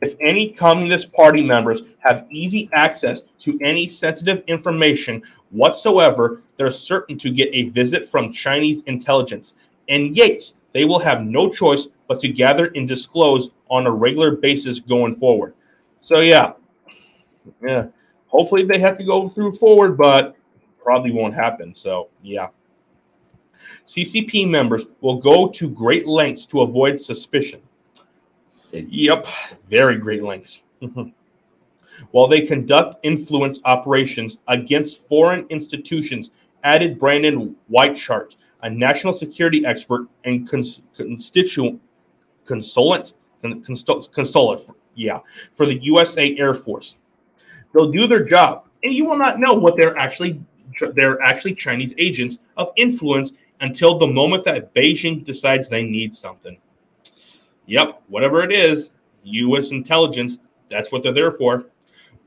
If 0.00 0.14
any 0.20 0.50
Communist 0.50 1.12
Party 1.12 1.42
members 1.42 1.82
have 1.98 2.26
easy 2.30 2.70
access 2.72 3.22
to 3.40 3.58
any 3.62 3.88
sensitive 3.88 4.44
information 4.46 5.22
whatsoever, 5.50 6.42
they're 6.56 6.70
certain 6.70 7.18
to 7.18 7.30
get 7.30 7.48
a 7.52 7.68
visit 7.70 8.06
from 8.06 8.32
Chinese 8.32 8.82
intelligence. 8.82 9.54
And 9.88 10.16
Yates, 10.16 10.54
they 10.72 10.84
will 10.84 11.00
have 11.00 11.22
no 11.22 11.50
choice 11.50 11.88
but 12.06 12.20
to 12.20 12.28
gather 12.28 12.66
and 12.76 12.86
disclose 12.86 13.50
on 13.68 13.86
a 13.86 13.90
regular 13.90 14.36
basis 14.36 14.78
going 14.78 15.14
forward. 15.14 15.54
So, 16.00 16.20
yeah, 16.20 16.52
yeah. 17.66 17.86
Hopefully 18.26 18.62
they 18.62 18.78
have 18.78 18.98
to 18.98 19.04
go 19.04 19.28
through 19.28 19.56
forward, 19.56 19.96
but 19.96 20.36
probably 20.88 21.10
won't 21.10 21.34
happen. 21.34 21.74
So 21.74 22.08
yeah. 22.22 22.48
CCP 23.86 24.48
members 24.48 24.86
will 25.00 25.16
go 25.16 25.48
to 25.48 25.70
great 25.70 26.06
lengths 26.06 26.46
to 26.46 26.62
avoid 26.62 27.00
suspicion. 27.00 27.60
Yep, 28.72 29.26
very 29.68 29.96
great 29.96 30.22
lengths. 30.22 30.62
While 32.10 32.28
they 32.28 32.42
conduct 32.42 33.04
influence 33.04 33.60
operations 33.64 34.38
against 34.46 35.06
foreign 35.08 35.46
institutions, 35.48 36.30
added 36.62 36.98
Brandon 36.98 37.56
Weichert, 37.70 38.36
a 38.62 38.70
national 38.70 39.12
security 39.12 39.64
expert 39.64 40.08
and 40.24 40.48
cons- 40.48 40.80
constituent 40.94 41.80
consultant, 42.44 43.14
consultant, 44.12 44.76
yeah, 44.94 45.20
for 45.52 45.66
the 45.66 45.78
USA 45.82 46.36
Air 46.36 46.54
Force. 46.54 46.98
They'll 47.72 47.92
do 47.92 48.06
their 48.06 48.24
job, 48.24 48.66
and 48.82 48.94
you 48.94 49.04
will 49.04 49.16
not 49.16 49.38
know 49.38 49.54
what 49.54 49.76
they're 49.76 49.96
actually 49.96 50.40
they're 50.94 51.20
actually 51.22 51.54
Chinese 51.54 51.94
agents 51.98 52.38
of 52.56 52.70
influence 52.76 53.32
until 53.60 53.98
the 53.98 54.06
moment 54.06 54.44
that 54.44 54.74
Beijing 54.74 55.24
decides 55.24 55.68
they 55.68 55.82
need 55.82 56.14
something. 56.14 56.58
Yep, 57.66 58.02
whatever 58.08 58.42
it 58.42 58.52
is, 58.52 58.90
U.S. 59.24 59.70
intelligence, 59.70 60.38
that's 60.70 60.90
what 60.90 61.02
they're 61.02 61.12
there 61.12 61.32
for. 61.32 61.66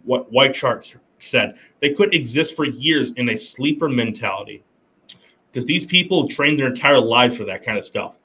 What 0.04 0.32
Weichert 0.32 0.96
said. 1.20 1.58
They 1.80 1.94
could 1.94 2.14
exist 2.14 2.56
for 2.56 2.66
years 2.66 3.12
in 3.18 3.30
a 3.30 3.38
sleeper 3.38 3.90
mentality 3.90 4.64
because 5.52 5.66
these 5.66 5.86
people 5.86 6.28
train 6.28 6.56
their 6.56 6.68
entire 6.68 7.00
lives 7.00 7.38
for 7.38 7.44
that 7.46 7.64
kind 7.64 7.78
of 7.78 7.86
stuff. 7.86 8.18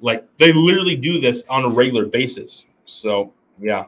Like 0.00 0.26
they 0.38 0.52
literally 0.52 0.96
do 0.96 1.20
this 1.20 1.42
on 1.48 1.64
a 1.64 1.68
regular 1.68 2.06
basis. 2.06 2.64
So, 2.84 3.32
yeah. 3.60 3.86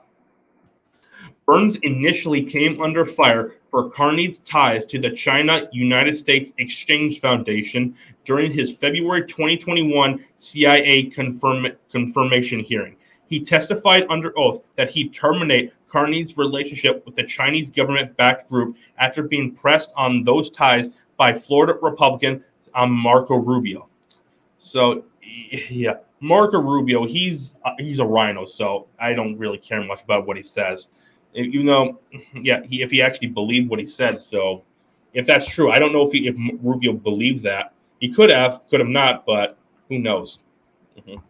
Burns 1.47 1.77
initially 1.83 2.45
came 2.45 2.81
under 2.81 3.05
fire 3.05 3.57
for 3.69 3.91
Carney's 3.91 4.39
ties 4.41 4.85
to 4.87 4.99
the 4.99 5.11
China 5.11 5.69
United 5.73 6.17
States 6.17 6.53
Exchange 6.59 7.21
Foundation 7.21 7.97
during 8.25 8.53
his 8.53 8.73
February 8.73 9.27
2021 9.27 10.25
CIA 10.39 11.05
confirm, 11.05 11.67
confirmation 11.91 12.61
hearing. 12.61 12.97
He 13.27 13.45
testified 13.45 14.07
under 14.09 14.33
oath 14.39 14.63
that 14.77 14.91
he 14.91 15.09
terminate 15.09 15.73
Carney's 15.89 16.37
relationship 16.37 17.05
with 17.05 17.17
the 17.17 17.25
Chinese 17.25 17.71
government 17.71 18.17
backed 18.17 18.49
group 18.49 18.77
after 18.99 19.23
being 19.23 19.55
pressed 19.55 19.91
on 19.97 20.23
those 20.23 20.51
ties 20.51 20.91
by 21.17 21.35
Florida 21.35 21.79
Republican 21.83 22.45
um, 22.75 22.93
Marco 22.93 23.37
Rubio. 23.37 23.89
So, 24.59 25.05
yeah, 25.71 25.95
Marco 26.21 26.59
Rubio, 26.59 27.05
he's 27.05 27.57
uh, 27.65 27.73
he's 27.79 27.99
a 27.99 28.05
rhino, 28.05 28.45
so 28.45 28.87
I 29.01 29.13
don't 29.13 29.37
really 29.37 29.59
care 29.59 29.83
much 29.83 30.03
about 30.05 30.27
what 30.27 30.37
he 30.37 30.43
says 30.43 30.89
even 31.35 31.67
though, 31.67 32.01
yeah, 32.35 32.63
he, 32.65 32.83
if 32.83 32.91
he 32.91 33.03
actually 33.03 33.29
believed 33.29 33.69
what 33.69 33.79
he 33.79 33.87
said. 33.87 34.21
So, 34.21 34.63
if 35.15 35.27
that's 35.27 35.47
true, 35.47 35.71
I 35.71 35.79
don't 35.79 35.93
know 35.93 36.07
if 36.07 36.13
he, 36.13 36.29
if 36.29 36.37
Rubio 36.63 36.93
believed 36.93 37.43
that. 37.45 37.75
He 38.01 38.09
could 38.09 38.31
have, 38.31 38.63
could 38.69 38.81
have 38.81 38.89
not, 38.89 39.25
but 39.27 39.59
who 39.89 39.99
knows? 39.99 40.41
Mm-hmm. 40.99 41.21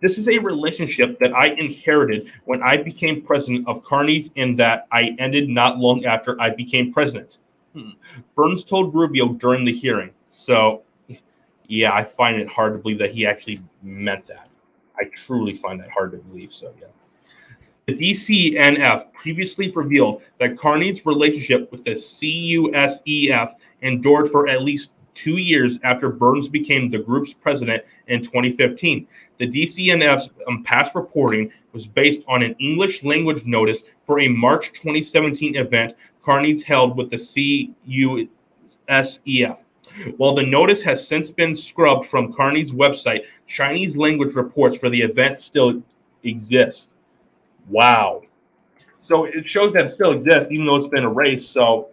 This 0.00 0.18
is 0.18 0.28
a 0.28 0.38
relationship 0.38 1.18
that 1.20 1.34
I 1.34 1.46
inherited 1.46 2.30
when 2.44 2.62
I 2.62 2.76
became 2.76 3.22
president 3.22 3.66
of 3.68 3.82
Carney's, 3.84 4.28
and 4.36 4.58
that 4.58 4.86
I 4.92 5.16
ended 5.18 5.48
not 5.48 5.78
long 5.78 6.04
after 6.04 6.38
I 6.40 6.50
became 6.50 6.92
president. 6.92 7.38
Hmm. 7.74 7.90
Burns 8.34 8.64
told 8.64 8.94
Rubio 8.94 9.30
during 9.30 9.64
the 9.64 9.72
hearing. 9.72 10.10
So, 10.30 10.82
yeah, 11.68 11.94
I 11.94 12.04
find 12.04 12.40
it 12.40 12.48
hard 12.48 12.74
to 12.74 12.78
believe 12.78 12.98
that 12.98 13.12
he 13.12 13.24
actually 13.24 13.62
meant 13.82 14.26
that. 14.26 14.48
I 14.98 15.04
truly 15.04 15.56
find 15.56 15.80
that 15.80 15.90
hard 15.90 16.12
to 16.12 16.18
believe. 16.18 16.52
So, 16.52 16.72
yeah. 16.80 16.88
The 17.86 17.94
DCNF 17.94 19.12
previously 19.12 19.70
revealed 19.70 20.22
that 20.40 20.56
Carney's 20.56 21.04
relationship 21.04 21.70
with 21.70 21.84
the 21.84 21.92
CUSEF 21.92 23.50
endured 23.82 24.30
for 24.30 24.48
at 24.48 24.62
least 24.62 24.92
two 25.14 25.36
years 25.36 25.78
after 25.84 26.08
Burns 26.08 26.48
became 26.48 26.88
the 26.88 26.98
group's 26.98 27.34
president 27.34 27.84
in 28.08 28.22
2015. 28.22 29.06
The 29.38 29.46
DCNF's 29.46 30.30
um, 30.48 30.62
past 30.64 30.94
reporting 30.94 31.52
was 31.72 31.86
based 31.86 32.20
on 32.26 32.42
an 32.42 32.56
English 32.58 33.04
language 33.04 33.44
notice 33.44 33.82
for 34.04 34.20
a 34.20 34.28
March 34.28 34.72
2017 34.72 35.56
event 35.56 35.94
Carney's 36.24 36.62
held 36.62 36.96
with 36.96 37.10
the 37.10 37.18
CUSEF. 37.86 38.28
While 40.16 40.34
the 40.34 40.46
notice 40.46 40.82
has 40.82 41.06
since 41.06 41.30
been 41.30 41.54
scrubbed 41.54 42.06
from 42.06 42.32
Carney's 42.32 42.72
website, 42.72 43.26
Chinese 43.46 43.94
language 43.96 44.34
reports 44.34 44.78
for 44.78 44.88
the 44.88 45.02
event 45.02 45.38
still 45.38 45.82
exist. 46.22 46.93
Wow. 47.68 48.22
So 48.98 49.24
it 49.24 49.48
shows 49.48 49.72
that 49.74 49.86
it 49.86 49.92
still 49.92 50.12
exists, 50.12 50.50
even 50.50 50.66
though 50.66 50.76
it's 50.76 50.88
been 50.88 51.04
erased. 51.04 51.52
So 51.52 51.88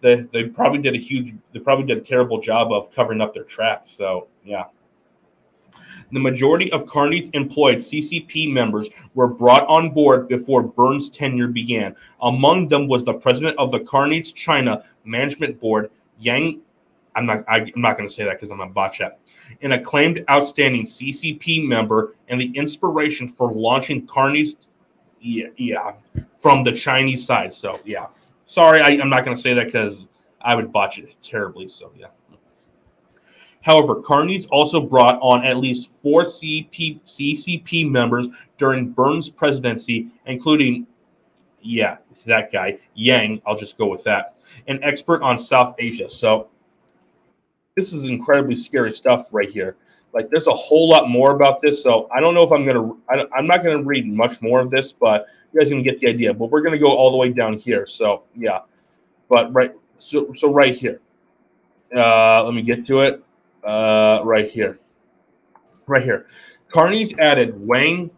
they, 0.00 0.26
they 0.32 0.44
probably 0.44 0.80
did 0.80 0.94
a 0.94 0.98
huge, 0.98 1.34
they 1.52 1.58
probably 1.58 1.86
did 1.86 1.98
a 1.98 2.06
terrible 2.06 2.40
job 2.40 2.72
of 2.72 2.92
covering 2.92 3.20
up 3.20 3.34
their 3.34 3.44
tracks. 3.44 3.90
So 3.90 4.28
yeah. 4.44 4.64
The 6.12 6.20
majority 6.20 6.70
of 6.72 6.86
Carney's 6.86 7.30
employed 7.30 7.78
CCP 7.78 8.52
members 8.52 8.88
were 9.14 9.26
brought 9.26 9.66
on 9.66 9.90
board 9.90 10.28
before 10.28 10.62
Burns' 10.62 11.10
tenure 11.10 11.48
began. 11.48 11.96
Among 12.22 12.68
them 12.68 12.86
was 12.86 13.04
the 13.04 13.14
president 13.14 13.58
of 13.58 13.72
the 13.72 13.80
Carney's 13.80 14.30
China 14.32 14.84
Management 15.04 15.58
Board, 15.58 15.90
Yang. 16.20 16.60
I'm 17.16 17.26
not. 17.26 17.44
I, 17.48 17.60
am 17.60 17.80
not 17.80 17.96
going 17.96 18.08
to 18.08 18.14
say 18.14 18.24
that 18.24 18.34
because 18.34 18.50
I'm 18.50 18.60
a 18.60 18.68
botch 18.68 19.00
at. 19.00 19.18
An 19.62 19.72
acclaimed, 19.72 20.24
outstanding 20.30 20.84
CCP 20.84 21.66
member 21.66 22.14
and 22.28 22.40
the 22.40 22.52
inspiration 22.56 23.26
for 23.26 23.52
launching 23.52 24.06
Carney's 24.06 24.56
yeah, 25.20 25.48
yeah, 25.56 25.92
from 26.38 26.64
the 26.64 26.72
Chinese 26.72 27.26
side. 27.26 27.52
So 27.52 27.80
yeah, 27.84 28.06
sorry, 28.46 28.80
I, 28.80 28.90
am 28.90 29.08
not 29.08 29.24
going 29.24 29.36
to 29.36 29.42
say 29.42 29.54
that 29.54 29.66
because 29.66 30.04
I 30.40 30.54
would 30.54 30.72
botch 30.72 30.98
it 30.98 31.14
terribly. 31.22 31.68
So 31.68 31.92
yeah. 31.96 32.06
However, 33.66 33.96
Carney's 33.96 34.46
also 34.46 34.80
brought 34.80 35.18
on 35.20 35.44
at 35.44 35.56
least 35.56 35.90
four 36.00 36.22
CP, 36.22 37.00
CCP 37.02 37.90
members 37.90 38.28
during 38.58 38.90
Burns' 38.90 39.28
presidency, 39.28 40.08
including, 40.26 40.86
yeah, 41.60 41.96
that 42.26 42.52
guy, 42.52 42.78
Yang. 42.94 43.42
I'll 43.44 43.56
just 43.56 43.76
go 43.76 43.88
with 43.88 44.04
that. 44.04 44.36
An 44.68 44.78
expert 44.84 45.20
on 45.22 45.36
South 45.36 45.74
Asia. 45.80 46.08
So 46.08 46.48
this 47.74 47.92
is 47.92 48.04
incredibly 48.04 48.54
scary 48.54 48.94
stuff 48.94 49.26
right 49.32 49.50
here. 49.50 49.76
Like 50.16 50.30
there's 50.30 50.46
a 50.46 50.54
whole 50.54 50.88
lot 50.88 51.10
more 51.10 51.32
about 51.32 51.60
this, 51.60 51.82
so 51.82 52.08
I 52.10 52.20
don't 52.20 52.32
know 52.32 52.42
if 52.42 52.50
I'm 52.50 52.64
gonna. 52.64 52.90
I, 53.10 53.26
I'm 53.36 53.46
not 53.46 53.62
gonna 53.62 53.82
read 53.82 54.06
much 54.10 54.40
more 54.40 54.60
of 54.60 54.70
this, 54.70 54.90
but 54.90 55.26
you 55.52 55.60
guys 55.60 55.68
can 55.68 55.82
get 55.82 56.00
the 56.00 56.08
idea. 56.08 56.32
But 56.32 56.50
we're 56.50 56.62
gonna 56.62 56.78
go 56.78 56.88
all 56.88 57.10
the 57.10 57.18
way 57.18 57.28
down 57.28 57.52
here. 57.58 57.86
So 57.86 58.22
yeah, 58.34 58.60
but 59.28 59.52
right. 59.52 59.72
So 59.98 60.32
so 60.34 60.50
right 60.50 60.74
here. 60.74 61.02
Uh, 61.94 62.42
let 62.44 62.54
me 62.54 62.62
get 62.62 62.86
to 62.86 63.00
it. 63.00 63.22
Uh, 63.62 64.22
right 64.24 64.50
here. 64.50 64.78
Right 65.86 66.02
here. 66.02 66.28
Carney's 66.70 67.12
added 67.18 67.54
Wang 67.66 68.10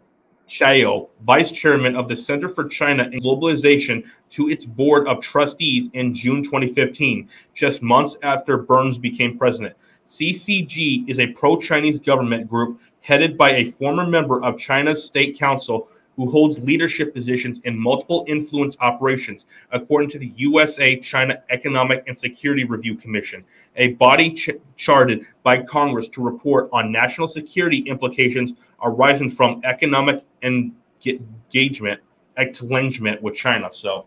Xiao, 0.48 1.08
vice 1.26 1.50
chairman 1.50 1.96
of 1.96 2.06
the 2.06 2.14
Center 2.14 2.48
for 2.48 2.68
China 2.68 3.02
and 3.02 3.20
Globalization, 3.20 4.04
to 4.30 4.50
its 4.50 4.64
board 4.64 5.08
of 5.08 5.20
trustees 5.20 5.90
in 5.94 6.14
June 6.14 6.44
2015, 6.44 7.28
just 7.54 7.82
months 7.82 8.16
after 8.22 8.56
Burns 8.56 8.98
became 8.98 9.36
president. 9.36 9.74
CCG 10.08 11.08
is 11.08 11.18
a 11.18 11.26
pro 11.28 11.56
Chinese 11.56 11.98
government 11.98 12.48
group 12.48 12.80
headed 13.00 13.36
by 13.36 13.50
a 13.50 13.70
former 13.72 14.06
member 14.06 14.42
of 14.42 14.58
China's 14.58 15.04
State 15.04 15.38
Council 15.38 15.88
who 16.16 16.30
holds 16.30 16.58
leadership 16.58 17.14
positions 17.14 17.60
in 17.64 17.78
multiple 17.78 18.24
influence 18.26 18.74
operations, 18.80 19.46
according 19.70 20.10
to 20.10 20.18
the 20.18 20.32
USA 20.36 20.98
China 20.98 21.40
Economic 21.50 22.02
and 22.08 22.18
Security 22.18 22.64
Review 22.64 22.96
Commission, 22.96 23.44
a 23.76 23.92
body 23.94 24.32
ch- 24.32 24.50
charted 24.76 25.26
by 25.44 25.62
Congress 25.62 26.08
to 26.08 26.22
report 26.22 26.68
on 26.72 26.90
national 26.90 27.28
security 27.28 27.78
implications 27.80 28.54
arising 28.82 29.30
from 29.30 29.60
economic 29.64 30.24
engagement, 30.42 32.00
engagement 32.36 33.22
with 33.22 33.36
China. 33.36 33.68
So, 33.70 34.06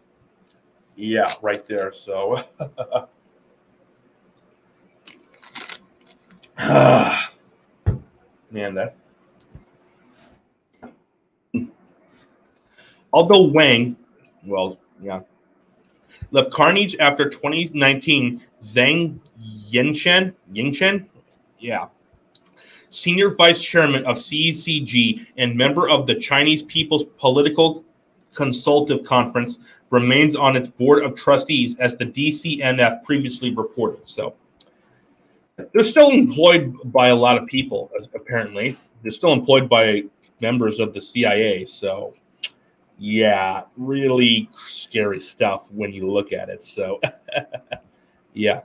yeah, 0.96 1.32
right 1.42 1.66
there. 1.66 1.92
So. 1.92 2.44
Man, 8.52 8.76
that. 8.76 8.96
Although 13.12 13.48
Wang, 13.48 13.96
well, 14.46 14.78
yeah, 15.02 15.22
left 16.30 16.52
Carney's 16.52 16.96
after 16.98 17.30
2019, 17.30 18.42
Zhang 18.62 19.18
Yinshen, 19.72 20.34
Yinshen, 20.54 21.08
yeah, 21.60 21.88
senior 22.92 23.34
vice 23.34 23.60
chairman 23.60 24.06
of 24.06 24.18
CCG 24.18 25.26
and 25.38 25.58
member 25.58 25.90
of 25.90 26.06
the 26.06 26.16
Chinese 26.16 26.62
People's 26.64 27.06
Political 27.18 27.84
Consultative 28.36 29.04
Conference, 29.04 29.58
remains 29.90 30.36
on 30.36 30.56
its 30.56 30.68
board 30.68 31.04
of 31.04 31.16
trustees 31.16 31.76
as 31.80 31.98
the 31.98 32.06
DCNF 32.06 33.04
previously 33.04 33.54
reported. 33.54 34.06
So, 34.06 34.36
they're 35.74 35.84
still 35.84 36.10
employed 36.10 36.76
by 36.92 37.10
a 37.10 37.16
lot 37.16 37.38
of 37.38 37.48
people, 37.48 37.92
apparently. 38.14 38.78
They're 39.04 39.12
still 39.12 39.34
employed 39.34 39.70
by 39.70 40.04
members 40.40 40.80
of 40.80 40.94
the 40.94 41.02
CIA. 41.02 41.66
So, 41.66 42.14
yeah, 42.98 43.64
really 43.78 44.50
scary 44.68 45.20
stuff 45.20 45.72
when 45.72 45.92
you 45.94 46.10
look 46.10 46.34
at 46.34 46.50
it. 46.50 46.64
So, 46.64 47.00
yeah. 48.34 48.62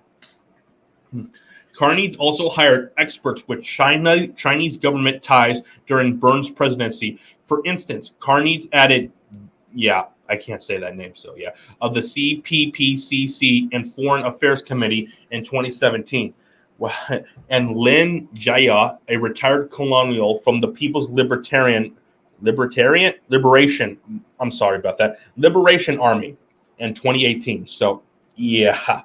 Carney 1.77 2.15
also 2.17 2.49
hired 2.49 2.93
experts 2.97 3.47
with 3.49 3.63
China 3.63 4.29
Chinese 4.29 4.77
government 4.77 5.23
ties 5.23 5.61
during 5.87 6.17
Burns' 6.17 6.51
presidency. 6.51 7.21
For 7.47 7.63
instance, 7.65 8.15
Carney 8.19 8.69
added, 8.73 9.13
yeah, 9.75 10.05
I 10.29 10.37
can't 10.37 10.63
say 10.63 10.79
that 10.79 10.97
name, 10.97 11.13
so 11.15 11.35
yeah, 11.37 11.51
of 11.81 11.95
the 11.95 12.01
CPPCC 12.01 13.69
and 13.73 13.93
Foreign 13.93 14.25
Affairs 14.25 14.63
Committee 14.63 15.09
in 15.31 15.45
2017. 15.45 16.35
And 17.49 17.77
Lin 17.77 18.29
Jia, 18.35 18.99
a 19.09 19.17
retired 19.17 19.71
colonial 19.71 20.39
from 20.41 20.61
the 20.61 20.69
People's 20.69 21.09
Libertarian 21.11 21.97
Libertarian 22.43 23.15
Liberation, 23.29 23.99
I'm 24.41 24.53
sorry 24.53 24.79
about 24.79 24.99
that, 24.99 25.19
Liberation 25.37 25.99
Army 25.99 26.37
in 26.79 26.93
2018. 26.93 27.67
So 27.67 28.03
yeah. 28.37 29.03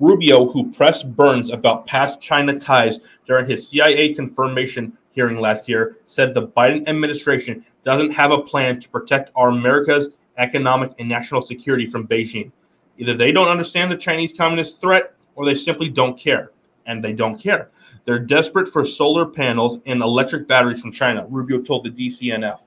Rubio, 0.00 0.48
who 0.48 0.72
pressed 0.72 1.14
Burns 1.14 1.50
about 1.50 1.86
past 1.86 2.20
China 2.20 2.58
ties 2.58 3.00
during 3.26 3.46
his 3.46 3.68
CIA 3.68 4.14
confirmation 4.14 4.96
hearing 5.10 5.38
last 5.38 5.68
year, 5.68 5.98
said 6.06 6.34
the 6.34 6.48
Biden 6.48 6.88
administration 6.88 7.64
doesn't 7.84 8.10
have 8.12 8.32
a 8.32 8.38
plan 8.38 8.80
to 8.80 8.88
protect 8.88 9.30
our 9.36 9.50
America's 9.50 10.08
economic 10.38 10.92
and 10.98 11.08
national 11.08 11.42
security 11.42 11.86
from 11.86 12.08
Beijing. 12.08 12.50
Either 12.98 13.14
they 13.14 13.32
don't 13.32 13.48
understand 13.48 13.92
the 13.92 13.96
Chinese 13.96 14.32
communist 14.36 14.80
threat 14.80 15.14
or 15.34 15.46
they 15.46 15.54
simply 15.54 15.88
don't 15.88 16.18
care. 16.18 16.52
And 16.86 17.02
they 17.02 17.12
don't 17.12 17.38
care. 17.38 17.70
They're 18.04 18.18
desperate 18.18 18.68
for 18.68 18.84
solar 18.84 19.26
panels 19.26 19.78
and 19.86 20.02
electric 20.02 20.48
batteries 20.48 20.80
from 20.80 20.90
China, 20.90 21.26
Rubio 21.28 21.60
told 21.60 21.84
the 21.84 21.90
DCNF. 21.90 22.60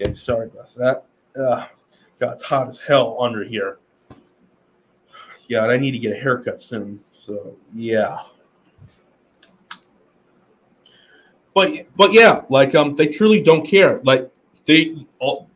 Okay, 0.00 0.12
sorry 0.14 0.48
about 0.48 0.74
that. 0.74 1.04
Uh, 1.40 1.66
God, 2.20 2.34
it's 2.34 2.42
hot 2.42 2.68
as 2.68 2.78
hell 2.78 3.16
under 3.20 3.44
here. 3.44 3.78
Yeah, 5.48 5.64
I 5.64 5.76
need 5.76 5.92
to 5.92 5.98
get 5.98 6.12
a 6.12 6.20
haircut 6.20 6.60
soon. 6.60 7.00
So, 7.12 7.56
yeah. 7.74 8.22
But 11.54 11.86
but 11.96 12.12
yeah, 12.12 12.42
like 12.50 12.74
um, 12.74 12.96
they 12.96 13.06
truly 13.06 13.42
don't 13.42 13.66
care. 13.66 14.00
Like 14.04 14.30
they, 14.66 15.06
all, 15.18 15.48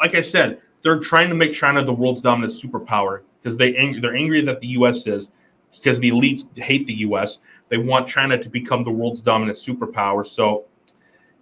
like 0.00 0.14
I 0.14 0.22
said, 0.22 0.60
they're 0.82 1.00
trying 1.00 1.28
to 1.28 1.34
make 1.34 1.52
China 1.52 1.84
the 1.84 1.92
world's 1.92 2.22
dominant 2.22 2.52
superpower 2.52 3.22
because 3.42 3.56
they 3.56 3.76
ang- 3.76 4.00
they're 4.00 4.16
angry 4.16 4.40
that 4.42 4.60
the 4.60 4.68
U.S. 4.68 5.06
is 5.06 5.30
because 5.76 6.00
the 6.00 6.10
elites 6.10 6.44
hate 6.58 6.86
the 6.86 6.94
U.S. 7.00 7.38
They 7.68 7.78
want 7.78 8.08
China 8.08 8.40
to 8.40 8.48
become 8.48 8.84
the 8.84 8.90
world's 8.90 9.20
dominant 9.20 9.58
superpower. 9.58 10.26
So 10.26 10.66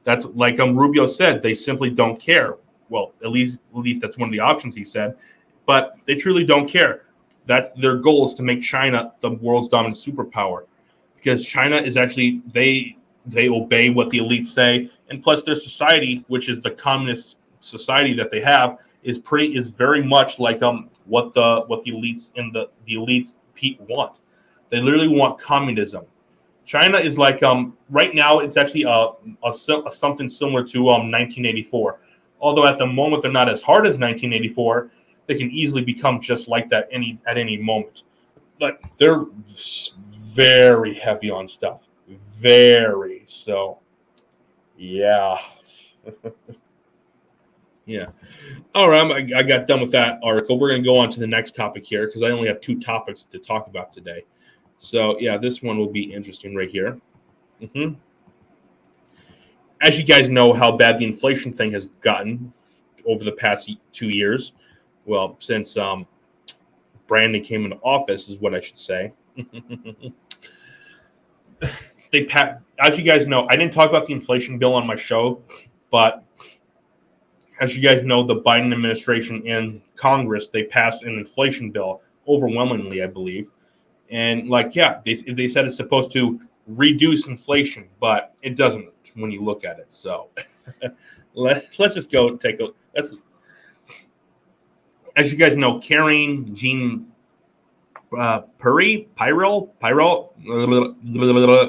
that's 0.04 0.24
like 0.34 0.60
um, 0.60 0.76
Rubio 0.76 1.06
said, 1.06 1.42
they 1.42 1.54
simply 1.54 1.90
don't 1.90 2.20
care. 2.20 2.56
Well, 2.88 3.12
at 3.22 3.30
least 3.30 3.58
at 3.74 3.78
least 3.78 4.02
that's 4.02 4.18
one 4.18 4.28
of 4.28 4.32
the 4.32 4.40
options 4.40 4.74
he 4.74 4.84
said, 4.84 5.16
but 5.66 5.94
they 6.06 6.14
truly 6.14 6.44
don't 6.44 6.68
care. 6.68 7.06
That's 7.46 7.70
their 7.80 7.96
goal 7.96 8.26
is 8.26 8.34
to 8.34 8.42
make 8.42 8.62
China 8.62 9.12
the 9.20 9.30
world's 9.30 9.68
dominant 9.68 9.96
superpower 9.96 10.66
because 11.16 11.44
China 11.44 11.76
is 11.76 11.96
actually 11.96 12.42
they 12.52 12.96
they 13.26 13.48
obey 13.48 13.90
what 13.90 14.10
the 14.10 14.18
elites 14.18 14.48
say, 14.48 14.90
and 15.08 15.22
plus 15.22 15.42
their 15.42 15.54
society, 15.54 16.24
which 16.28 16.48
is 16.48 16.60
the 16.60 16.70
communist 16.70 17.38
society 17.60 18.12
that 18.14 18.30
they 18.30 18.40
have, 18.40 18.78
is 19.02 19.18
pretty 19.18 19.56
is 19.56 19.68
very 19.68 20.02
much 20.02 20.38
like 20.38 20.62
um 20.62 20.90
what 21.06 21.34
the 21.34 21.64
what 21.66 21.82
the 21.84 21.92
elites 21.92 22.30
and 22.36 22.54
the 22.54 22.68
the 22.86 22.94
elites 22.94 23.34
want. 23.88 24.20
They 24.70 24.80
literally 24.80 25.08
want 25.08 25.38
communism. 25.38 26.04
China 26.64 26.98
is 26.98 27.18
like 27.18 27.42
um 27.42 27.76
right 27.90 28.14
now 28.14 28.38
it's 28.38 28.56
actually 28.56 28.84
a, 28.84 29.10
a, 29.44 29.50
a 29.50 29.90
something 29.90 30.28
similar 30.28 30.64
to 30.64 30.78
um 30.90 31.10
1984. 31.10 32.00
Although 32.40 32.66
at 32.66 32.78
the 32.78 32.86
moment 32.86 33.22
they're 33.22 33.32
not 33.32 33.48
as 33.48 33.62
hard 33.62 33.86
as 33.86 33.98
1984, 33.98 34.90
they 35.26 35.34
can 35.36 35.50
easily 35.50 35.82
become 35.82 36.20
just 36.20 36.48
like 36.48 36.68
that 36.70 36.88
any 36.90 37.18
at 37.26 37.38
any 37.38 37.56
moment. 37.56 38.04
But 38.58 38.80
they're 38.98 39.24
very 40.34 40.94
heavy 40.94 41.30
on 41.30 41.48
stuff. 41.48 41.88
Very 42.38 43.22
so. 43.26 43.78
Yeah. 44.76 45.38
yeah. 47.86 48.06
All 48.74 48.88
right, 48.88 49.32
I, 49.34 49.38
I 49.38 49.42
got 49.42 49.66
done 49.66 49.80
with 49.80 49.92
that 49.92 50.20
article. 50.22 50.58
We're 50.58 50.70
going 50.70 50.82
to 50.82 50.86
go 50.86 50.98
on 50.98 51.10
to 51.10 51.20
the 51.20 51.26
next 51.26 51.54
topic 51.54 51.84
here 51.84 52.06
because 52.06 52.22
I 52.22 52.30
only 52.30 52.48
have 52.48 52.60
two 52.60 52.80
topics 52.80 53.24
to 53.24 53.38
talk 53.38 53.66
about 53.66 53.92
today. 53.92 54.24
So 54.78 55.18
yeah, 55.18 55.36
this 55.36 55.62
one 55.62 55.78
will 55.78 55.90
be 55.90 56.12
interesting 56.12 56.54
right 56.54 56.70
here. 56.70 57.00
Mm-hmm. 57.60 57.94
As 59.80 59.98
you 59.98 60.04
guys 60.04 60.30
know, 60.30 60.52
how 60.52 60.72
bad 60.72 60.98
the 60.98 61.04
inflation 61.04 61.52
thing 61.52 61.72
has 61.72 61.86
gotten 62.00 62.52
over 63.06 63.24
the 63.24 63.32
past 63.32 63.70
two 63.92 64.08
years. 64.08 64.52
Well, 65.06 65.36
since 65.40 65.76
um, 65.76 66.06
Brandon 67.06 67.42
came 67.42 67.64
into 67.64 67.76
office, 67.78 68.28
is 68.28 68.38
what 68.38 68.54
I 68.54 68.60
should 68.60 68.78
say. 68.78 69.12
they 72.12 72.24
pat. 72.24 72.62
As 72.78 72.96
you 72.96 73.04
guys 73.04 73.26
know, 73.26 73.46
I 73.48 73.56
didn't 73.56 73.74
talk 73.74 73.88
about 73.88 74.06
the 74.06 74.12
inflation 74.12 74.58
bill 74.58 74.74
on 74.74 74.86
my 74.86 74.96
show, 74.96 75.42
but 75.90 76.24
as 77.62 77.74
you 77.74 77.82
guys 77.82 78.04
know, 78.04 78.26
the 78.26 78.40
Biden 78.42 78.72
administration 78.72 79.42
and 79.46 79.80
Congress 79.96 80.48
they 80.48 80.64
passed 80.64 81.02
an 81.04 81.18
inflation 81.18 81.70
bill 81.70 82.02
overwhelmingly, 82.28 83.02
I 83.02 83.06
believe 83.06 83.50
and 84.12 84.48
like, 84.48 84.76
yeah, 84.76 85.00
they, 85.04 85.14
they 85.14 85.48
said 85.48 85.64
it's 85.64 85.76
supposed 85.76 86.12
to 86.12 86.40
reduce 86.66 87.26
inflation, 87.26 87.88
but 87.98 88.34
it 88.42 88.56
doesn't 88.56 88.88
when 89.14 89.30
you 89.30 89.42
look 89.42 89.64
at 89.64 89.78
it. 89.78 89.90
So 89.90 90.28
let, 91.34 91.66
let's 91.78 91.94
just 91.94 92.10
go 92.10 92.36
take 92.36 92.60
a 92.60 92.68
let's 92.94 93.14
as 95.16 95.32
you 95.32 95.38
guys 95.38 95.56
know, 95.56 95.80
Karine 95.80 96.54
Jean 96.54 97.06
uh, 98.16 98.40
Puri, 98.58 99.08
Pyrel. 99.18 99.70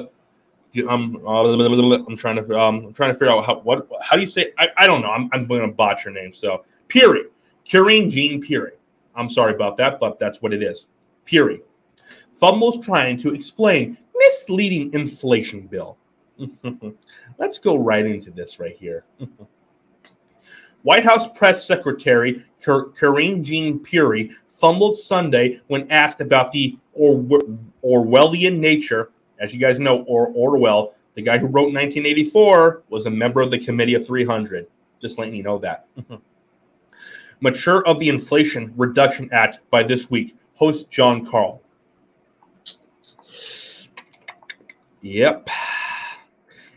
I'm, 0.76 1.16
I'm 1.26 2.16
trying 2.16 2.36
to 2.36 2.58
um, 2.58 2.86
I'm 2.86 2.92
trying 2.92 3.12
to 3.12 3.14
figure 3.14 3.30
out 3.30 3.44
how 3.44 3.60
what 3.60 3.88
how 4.02 4.16
do 4.16 4.22
you 4.22 4.28
say 4.28 4.52
I, 4.58 4.68
I 4.76 4.86
don't 4.86 5.02
know 5.02 5.10
I'm, 5.10 5.28
I'm 5.32 5.46
going 5.46 5.62
to 5.62 5.68
botch 5.68 6.04
your 6.04 6.14
name 6.14 6.32
so 6.32 6.64
Puri 6.88 7.24
Karine 7.64 8.10
Jean 8.10 8.40
Puri 8.40 8.72
I'm 9.14 9.30
sorry 9.30 9.54
about 9.54 9.76
that 9.78 10.00
but 10.00 10.18
that's 10.18 10.42
what 10.42 10.52
it 10.52 10.62
is 10.62 10.86
Puri 11.24 11.62
fumbles 12.34 12.84
trying 12.84 13.16
to 13.18 13.32
explain 13.32 13.96
misleading 14.14 14.92
inflation 14.92 15.66
bill. 15.66 15.96
Let's 17.38 17.58
go 17.58 17.76
right 17.76 18.04
into 18.04 18.30
this 18.30 18.58
right 18.58 18.76
here. 18.76 19.04
White 20.82 21.04
House 21.04 21.26
press 21.28 21.66
secretary 21.66 22.44
Karine 22.60 23.42
Jean 23.42 23.78
Puri 23.78 24.30
fumbled 24.48 24.96
Sunday 24.96 25.60
when 25.68 25.90
asked 25.90 26.20
about 26.20 26.52
the 26.52 26.76
or- 26.92 27.40
Orwellian 27.82 28.58
nature. 28.58 29.10
As 29.40 29.52
you 29.52 29.60
guys 29.60 29.78
know, 29.78 30.02
or 30.02 30.28
Orwell, 30.28 30.94
the 31.14 31.22
guy 31.22 31.38
who 31.38 31.46
wrote 31.46 31.72
1984, 31.72 32.84
was 32.88 33.06
a 33.06 33.10
member 33.10 33.40
of 33.40 33.50
the 33.50 33.58
Committee 33.58 33.94
of 33.94 34.06
300. 34.06 34.66
Just 35.00 35.18
letting 35.18 35.34
you 35.34 35.42
know 35.42 35.58
that. 35.58 35.86
Mature 37.40 37.86
of 37.86 37.98
the 37.98 38.08
Inflation 38.08 38.72
Reduction 38.76 39.28
Act 39.32 39.58
by 39.70 39.82
this 39.82 40.10
week, 40.10 40.36
host 40.54 40.90
John 40.90 41.26
Karl. 41.26 41.60
Yep. 45.02 45.48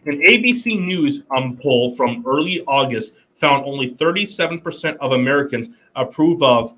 An 0.05 0.21
ABC 0.21 0.85
News 0.85 1.23
um, 1.35 1.57
poll 1.61 1.95
from 1.95 2.23
early 2.25 2.63
August 2.65 3.13
found 3.33 3.65
only 3.65 3.93
37% 3.93 4.97
of 4.97 5.13
Americans 5.13 5.69
approve 5.95 6.41
of 6.43 6.75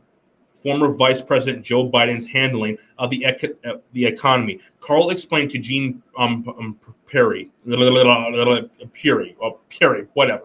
former 0.62 0.94
Vice 0.94 1.22
President 1.22 1.64
Joe 1.64 1.90
Biden's 1.90 2.26
handling 2.26 2.78
of 2.98 3.10
the 3.10 3.26
uh, 3.26 3.78
the 3.94 4.06
economy. 4.06 4.60
Karl 4.82 5.10
explained 5.10 5.52
to 5.52 5.60
Jean 5.60 6.02
um, 6.18 6.46
um, 6.60 6.80
Perry, 7.10 7.50
Perry, 7.66 9.36
Perry, 9.70 10.08
whatever, 10.14 10.44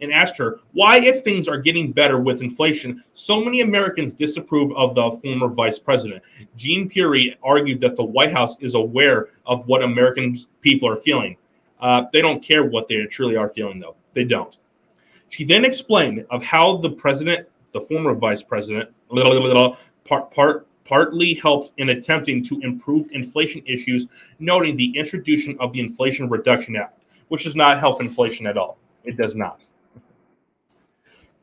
and 0.00 0.12
asked 0.12 0.36
her 0.38 0.60
why, 0.72 0.98
if 0.98 1.22
things 1.22 1.46
are 1.48 1.58
getting 1.58 1.92
better 1.92 2.18
with 2.20 2.42
inflation, 2.42 3.02
so 3.12 3.44
many 3.44 3.60
Americans 3.60 4.12
disapprove 4.12 4.72
of 4.76 4.94
the 4.94 5.10
former 5.22 5.48
vice 5.48 5.78
president. 5.78 6.22
Jean 6.56 6.88
Puri 6.88 7.36
argued 7.42 7.80
that 7.80 7.96
the 7.96 8.04
White 8.04 8.32
House 8.32 8.56
is 8.60 8.74
aware 8.74 9.28
of 9.46 9.66
what 9.68 9.82
American 9.82 10.38
people 10.62 10.88
are 10.88 10.96
feeling. 10.96 11.36
Uh, 11.80 12.04
they 12.12 12.20
don't 12.20 12.42
care 12.42 12.64
what 12.64 12.88
they 12.88 13.04
truly 13.06 13.36
are 13.36 13.48
feeling, 13.48 13.78
though. 13.78 13.96
They 14.12 14.24
don't. 14.24 14.56
She 15.28 15.44
then 15.44 15.64
explained 15.64 16.26
of 16.30 16.42
how 16.42 16.76
the 16.78 16.90
president, 16.90 17.48
the 17.72 17.80
former 17.80 18.14
vice 18.14 18.42
president, 18.42 18.90
part, 20.04 20.30
part, 20.32 20.66
partly 20.84 21.34
helped 21.34 21.70
in 21.78 21.90
attempting 21.90 22.42
to 22.42 22.60
improve 22.62 23.08
inflation 23.12 23.62
issues, 23.66 24.08
noting 24.40 24.76
the 24.76 24.96
introduction 24.98 25.56
of 25.60 25.72
the 25.72 25.80
Inflation 25.80 26.28
Reduction 26.28 26.74
Act, 26.74 26.98
which 27.28 27.44
does 27.44 27.54
not 27.54 27.78
help 27.78 28.00
inflation 28.00 28.44
at 28.46 28.58
all. 28.58 28.76
It 29.04 29.16
does 29.16 29.36
not. 29.36 29.68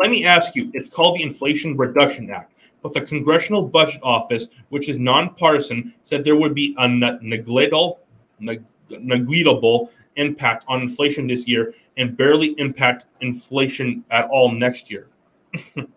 Let 0.01 0.11
me 0.11 0.25
ask 0.25 0.55
you, 0.55 0.69
it's 0.73 0.89
called 0.89 1.17
the 1.17 1.23
Inflation 1.23 1.77
Reduction 1.77 2.29
Act, 2.29 2.53
but 2.83 2.93
the 2.93 3.01
Congressional 3.01 3.63
Budget 3.63 4.01
Office, 4.03 4.49
which 4.69 4.89
is 4.89 4.97
nonpartisan, 4.97 5.93
said 6.03 6.23
there 6.23 6.35
would 6.35 6.53
be 6.53 6.75
a 6.77 6.87
negligible, 6.87 8.01
negligible 8.89 9.91
impact 10.17 10.65
on 10.67 10.81
inflation 10.81 11.25
this 11.25 11.47
year 11.47 11.73
and 11.95 12.17
barely 12.17 12.47
impact 12.59 13.05
inflation 13.21 14.03
at 14.11 14.25
all 14.25 14.51
next 14.51 14.91
year. 14.91 15.07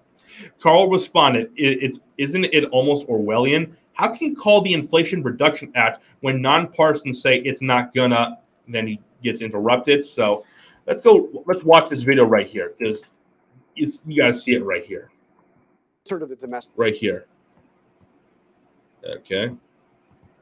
Karl 0.61 0.89
responded, 0.89 1.51
it, 1.57 1.83
"It's 1.83 2.01
isn't 2.19 2.45
it 2.45 2.65
almost 2.67 3.07
Orwellian? 3.09 3.75
How 3.93 4.09
can 4.09 4.31
you 4.31 4.37
call 4.37 4.61
the 4.61 4.73
Inflation 4.73 5.23
Reduction 5.23 5.73
Act 5.75 6.03
when 6.21 6.41
nonpartisans 6.41 7.17
say 7.17 7.39
it's 7.39 7.63
not 7.63 7.95
gonna?" 7.95 8.39
And 8.67 8.75
then 8.75 8.87
he 8.87 9.01
gets 9.23 9.41
interrupted. 9.41 10.05
So 10.05 10.45
let's 10.87 11.03
go. 11.03 11.45
Let's 11.47 11.65
watch 11.65 11.89
this 11.91 12.03
video 12.03 12.25
right 12.25 12.47
here. 12.47 12.73
You 13.77 14.17
got 14.17 14.33
to 14.33 14.37
see 14.37 14.55
it 14.55 14.65
right 14.65 14.85
here. 14.85 15.11
Sort 16.05 16.23
of 16.23 16.29
the 16.29 16.37
domestic. 16.37 16.73
Right 16.77 16.97
here. 16.97 17.27
Okay. 19.05 19.51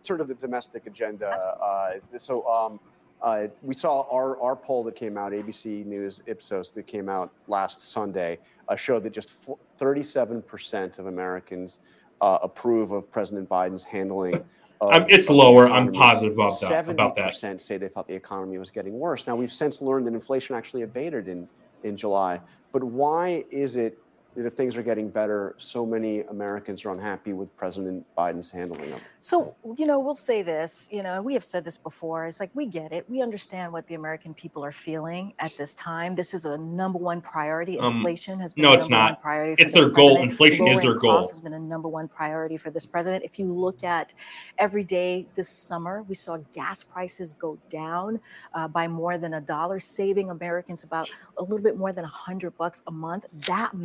Sort 0.03 0.21
of 0.21 0.29
the 0.29 0.35
domestic 0.35 0.87
agenda. 0.87 1.29
Uh, 1.29 1.95
so 2.19 2.47
um, 2.49 2.81
uh, 3.23 3.49
we 3.63 3.75
saw 3.75 4.07
our, 4.11 4.41
our 4.41 4.55
poll 4.57 4.85
that 4.85 4.95
came 4.95 5.17
out, 5.17 5.33
ABC 5.33 5.85
News 5.85 6.23
Ipsos, 6.27 6.71
that 6.73 6.87
came 6.87 7.09
out 7.09 7.33
last 7.49 7.81
Sunday, 7.81 8.39
uh, 8.69 8.77
showed 8.77 9.03
that 9.05 9.13
just 9.13 9.49
37% 9.79 10.99
of 10.99 11.07
Americans 11.07 11.81
uh, 12.21 12.39
approve 12.43 12.93
of 12.93 13.11
President 13.11 13.49
Biden's 13.49 13.85
handling. 13.85 14.45
Of, 14.81 15.07
it's 15.09 15.29
lower. 15.29 15.69
I'm 15.69 15.91
positive 15.91 16.35
about 16.35 16.61
that. 16.61 16.89
About 16.89 17.17
that. 17.17 17.33
70% 17.33 17.61
say 17.61 17.79
they 17.79 17.89
thought 17.89 18.07
the 18.07 18.15
economy 18.15 18.59
was 18.59 18.71
getting 18.71 18.97
worse. 18.97 19.27
Now, 19.27 19.35
we've 19.35 19.53
since 19.53 19.83
learned 19.83 20.07
that 20.07 20.15
inflation 20.15 20.55
actually 20.55 20.83
abated 20.83 21.27
in, 21.27 21.49
in 21.83 21.97
July. 21.97 22.41
But 22.71 22.85
why 22.85 23.45
is 23.51 23.75
it 23.75 23.99
that 24.39 24.47
if 24.47 24.55
things 24.55 24.77
are 24.77 24.83
getting 24.83 25.09
better, 25.11 25.55
so 25.59 25.85
many 25.85 26.21
Americans 26.23 26.85
are 26.85 26.91
unhappy 26.91 27.33
with 27.33 27.55
President 27.57 28.07
Biden's 28.17 28.51
handling 28.51 28.93
of 28.93 28.99
it? 28.99 29.03
So, 29.21 29.57
you 29.77 29.85
know, 29.85 29.99
we'll 29.99 30.15
say 30.15 30.43
this, 30.43 30.89
you 30.93 31.03
know, 31.03 31.21
we 31.21 31.35
have 31.35 31.43
said 31.43 31.65
this 31.65 31.77
before. 31.77 32.27
It's 32.27 32.39
like 32.39 32.51
we 32.55 32.65
get 32.67 32.93
it. 32.93 33.05
We 33.11 33.21
understand 33.21 33.73
what 33.73 33.87
the 33.89 33.97
American 33.97 34.33
people 34.33 34.65
are 34.65 34.71
feeling 34.73 35.35
at 35.41 35.57
this 35.57 35.75
time. 35.75 36.15
This 36.15 36.35
is 36.35 36.45
a 36.45 36.57
number 36.57 36.99
one 36.99 37.21
priority. 37.21 37.79
Um, 37.81 37.97
Inflation 37.97 38.39
has 38.39 38.55
been 38.55 38.63
no, 38.63 38.71
a 38.71 38.75
it's 38.75 38.83
number 38.85 38.97
not. 38.97 39.13
one 39.15 39.21
priority. 39.23 39.57
For 39.57 39.63
It's 39.63 39.75
this 39.75 39.83
their 39.85 39.91
goal. 39.93 40.09
president. 40.11 40.31
Inflation 40.33 40.69
is 40.69 40.81
their 40.83 40.95
goal. 40.95 41.11
costs 41.17 41.33
has 41.33 41.41
been 41.41 41.55
a 41.55 41.59
number 41.59 41.89
one 41.89 42.07
priority 42.07 42.57
for 42.57 42.71
this 42.71 42.87
president. 42.87 43.25
If 43.25 43.39
you 43.41 43.53
look 43.53 43.83
at 43.83 44.15
every 44.59 44.85
day 44.85 45.27
this 45.35 45.49
summer, 45.49 46.05
we 46.05 46.15
saw 46.15 46.37
gas 46.53 46.85
prices 46.85 47.33
go 47.33 47.59
down 47.69 48.21
uh, 48.55 48.69
by 48.69 48.87
more 48.87 49.19
than 49.19 49.35
a 49.35 49.41
dollar, 49.41 49.81
saving 49.81 50.31
Americans 50.31 50.85
about 50.85 51.11
a 51.39 51.43
little 51.43 51.59
bit 51.59 51.77
more 51.77 51.93
than 51.93 52.05
a 52.05 52.09
hundred 52.09 52.57
bucks 52.57 52.83
a 52.87 52.91
month. 52.93 53.27
That 53.47 53.73
Mm. 53.75 53.85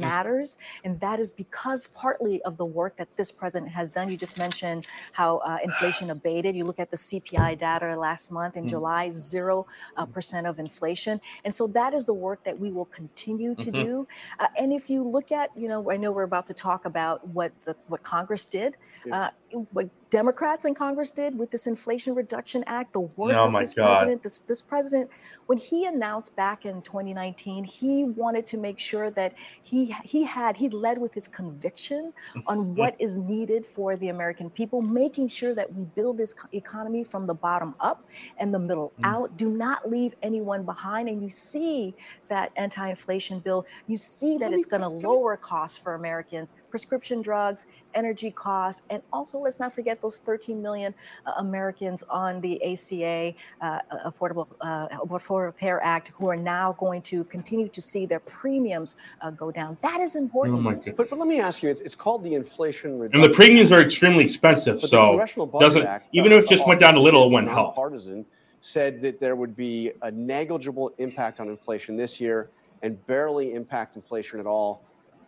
And 0.84 1.00
that 1.00 1.20
is 1.20 1.30
because 1.44 1.88
partly 1.88 2.42
of 2.44 2.58
the 2.58 2.66
work 2.66 2.94
that 2.98 3.10
this 3.18 3.32
president 3.32 3.72
has 3.72 3.90
done. 3.90 4.10
You 4.10 4.18
just 4.18 4.38
mentioned 4.38 4.88
how 5.14 5.38
uh, 5.40 5.58
inflation 5.64 6.10
abated. 6.10 6.56
You 6.56 6.66
look 6.66 6.80
at 6.80 6.92
the 6.92 6.98
CPI 6.98 7.58
data 7.58 7.96
last 8.08 8.32
month 8.32 8.56
in 8.58 8.64
Mm. 8.64 8.70
July, 8.70 9.10
zero 9.10 9.66
uh, 9.98 10.06
percent 10.06 10.48
of 10.48 10.60
inflation, 10.60 11.20
and 11.46 11.54
so 11.54 11.68
that 11.68 11.94
is 11.94 12.06
the 12.06 12.14
work 12.14 12.44
that 12.44 12.58
we 12.64 12.72
will 12.72 12.86
continue 13.00 13.56
to 13.56 13.72
Mhm. 13.72 13.76
do. 13.86 14.08
Uh, 14.40 14.48
and 14.58 14.72
if 14.74 14.90
you 14.90 15.04
look 15.16 15.32
at, 15.32 15.50
you 15.56 15.68
know, 15.68 15.80
I 15.92 15.98
know 15.98 16.12
we're 16.12 16.24
about 16.34 16.46
to 16.48 16.54
talk 16.54 16.86
about 16.86 17.18
what 17.28 17.52
the 17.66 17.76
what 17.88 18.02
Congress 18.04 18.46
did, 18.46 18.78
Yeah. 19.06 19.30
What 19.72 19.90
Democrats 20.10 20.66
in 20.66 20.76
Congress 20.76 21.10
did 21.10 21.38
with 21.38 21.50
this 21.50 21.66
Inflation 21.66 22.14
Reduction 22.14 22.64
Act, 22.68 22.94
the 22.94 23.02
work 23.02 23.36
Oh 23.36 23.46
of 23.48 23.60
this 23.60 23.74
God. 23.74 23.88
president, 23.94 24.24
this 24.24 24.40
this 24.40 24.62
president, 24.62 25.10
when 25.48 25.58
he 25.58 25.86
announced 25.86 26.36
back 26.36 26.66
in 26.66 26.82
2019, 26.84 27.64
he 27.64 28.04
wanted 28.04 28.46
to 28.48 28.58
make 28.58 28.78
sure 28.80 29.10
that 29.12 29.34
he 29.64 29.86
he 30.04 30.24
had 30.24 30.56
he 30.56 30.70
led 30.70 30.98
with 31.00 31.14
his 31.14 31.28
conviction 31.28 32.14
on 32.48 32.76
what 32.76 32.96
is 33.00 33.18
needed 33.18 33.66
for 33.66 33.96
the 33.98 34.10
American 34.10 34.50
people, 34.50 34.82
making 34.82 35.28
sure 35.30 35.56
that 35.56 35.72
we 35.74 35.86
build 35.86 36.18
this 36.18 36.36
economy 36.54 37.04
from 37.04 37.26
the 37.26 37.34
bottom 37.34 37.74
up 37.80 38.08
and 38.38 38.54
the 38.54 38.60
middle 38.60 38.92
Mm. 39.00 39.06
out. 39.06 39.38
Do 39.38 39.50
not 39.50 39.90
leave 39.90 40.14
anyone 40.22 40.64
behind. 40.64 41.10
And 41.10 41.24
you 41.24 41.30
see 41.30 41.96
that 42.28 42.52
anti-inflation 42.56 43.40
bill. 43.40 43.66
You 43.88 43.98
see 43.98 44.38
that 44.38 44.52
it's 44.54 44.66
going 44.66 44.82
to 44.82 44.88
lower 44.90 45.38
costs 45.38 45.78
for 45.78 45.96
Americans, 45.96 46.54
prescription 46.70 47.22
drugs, 47.22 47.66
energy 47.96 48.32
costs, 48.32 48.84
and 48.90 49.02
also 49.12 49.40
let's 49.40 49.60
not 49.60 49.72
forget 49.72 50.02
those 50.02 50.20
13 50.20 50.62
million 50.62 50.94
uh, 51.26 51.34
Americans 51.38 52.04
on 52.10 52.42
the 52.42 52.62
ACA, 52.64 53.34
uh, 53.62 53.80
Affordable 54.06 54.48
uh, 54.62 54.88
Affordable 54.90 55.56
Care 55.58 55.84
Act, 55.84 56.10
who 56.10 56.28
are 56.28 56.36
now 56.36 56.74
going 56.74 57.02
to 57.04 57.24
continue 57.26 57.68
to 57.70 57.82
see 57.82 58.06
their 58.06 58.20
premiums 58.22 58.96
uh, 59.22 59.32
go 59.32 59.52
down. 59.52 59.78
That 59.82 60.00
is 60.00 60.16
Oh 60.16 60.20
important. 60.20 60.62
my 60.62 60.76
god. 60.76 60.96
But, 60.96 61.10
but 61.10 61.20
let 61.20 61.28
me 61.28 61.40
ask 61.40 61.64
you, 61.64 61.70
it's, 61.70 61.82
it's 61.82 61.96
called 61.96 62.24
the 62.24 62.36
Inflation 62.36 63.00
Reduction 63.00 63.24
And 63.24 63.32
the 63.32 63.36
premiums 63.36 63.72
are 63.72 63.82
extremely 63.82 64.24
expensive. 64.24 64.82
But 64.82 64.90
So 64.90 65.24
doesn't 65.60 65.86
Act, 65.86 66.08
even 66.14 66.32
uh, 66.32 66.38
if 66.38 66.44
it 66.46 66.50
just 66.50 66.68
went 66.68 66.80
down 66.80 66.96
a 66.96 67.00
little, 67.00 67.26
it 67.26 67.34
wouldn't 67.34 67.52
help. 67.52 67.76
Partisan 67.76 68.26
said 68.62 69.02
that 69.02 69.20
there 69.20 69.36
would 69.36 69.56
be 69.56 69.92
a 70.04 70.12
negligible 70.12 70.94
impact 70.98 71.40
on 71.42 71.50
inflation 71.50 71.98
this 71.98 72.22
year 72.22 72.50
and 72.82 73.06
barely 73.08 73.54
impact 73.54 73.96
inflation 73.96 74.40
at 74.40 74.46
all 74.46 74.82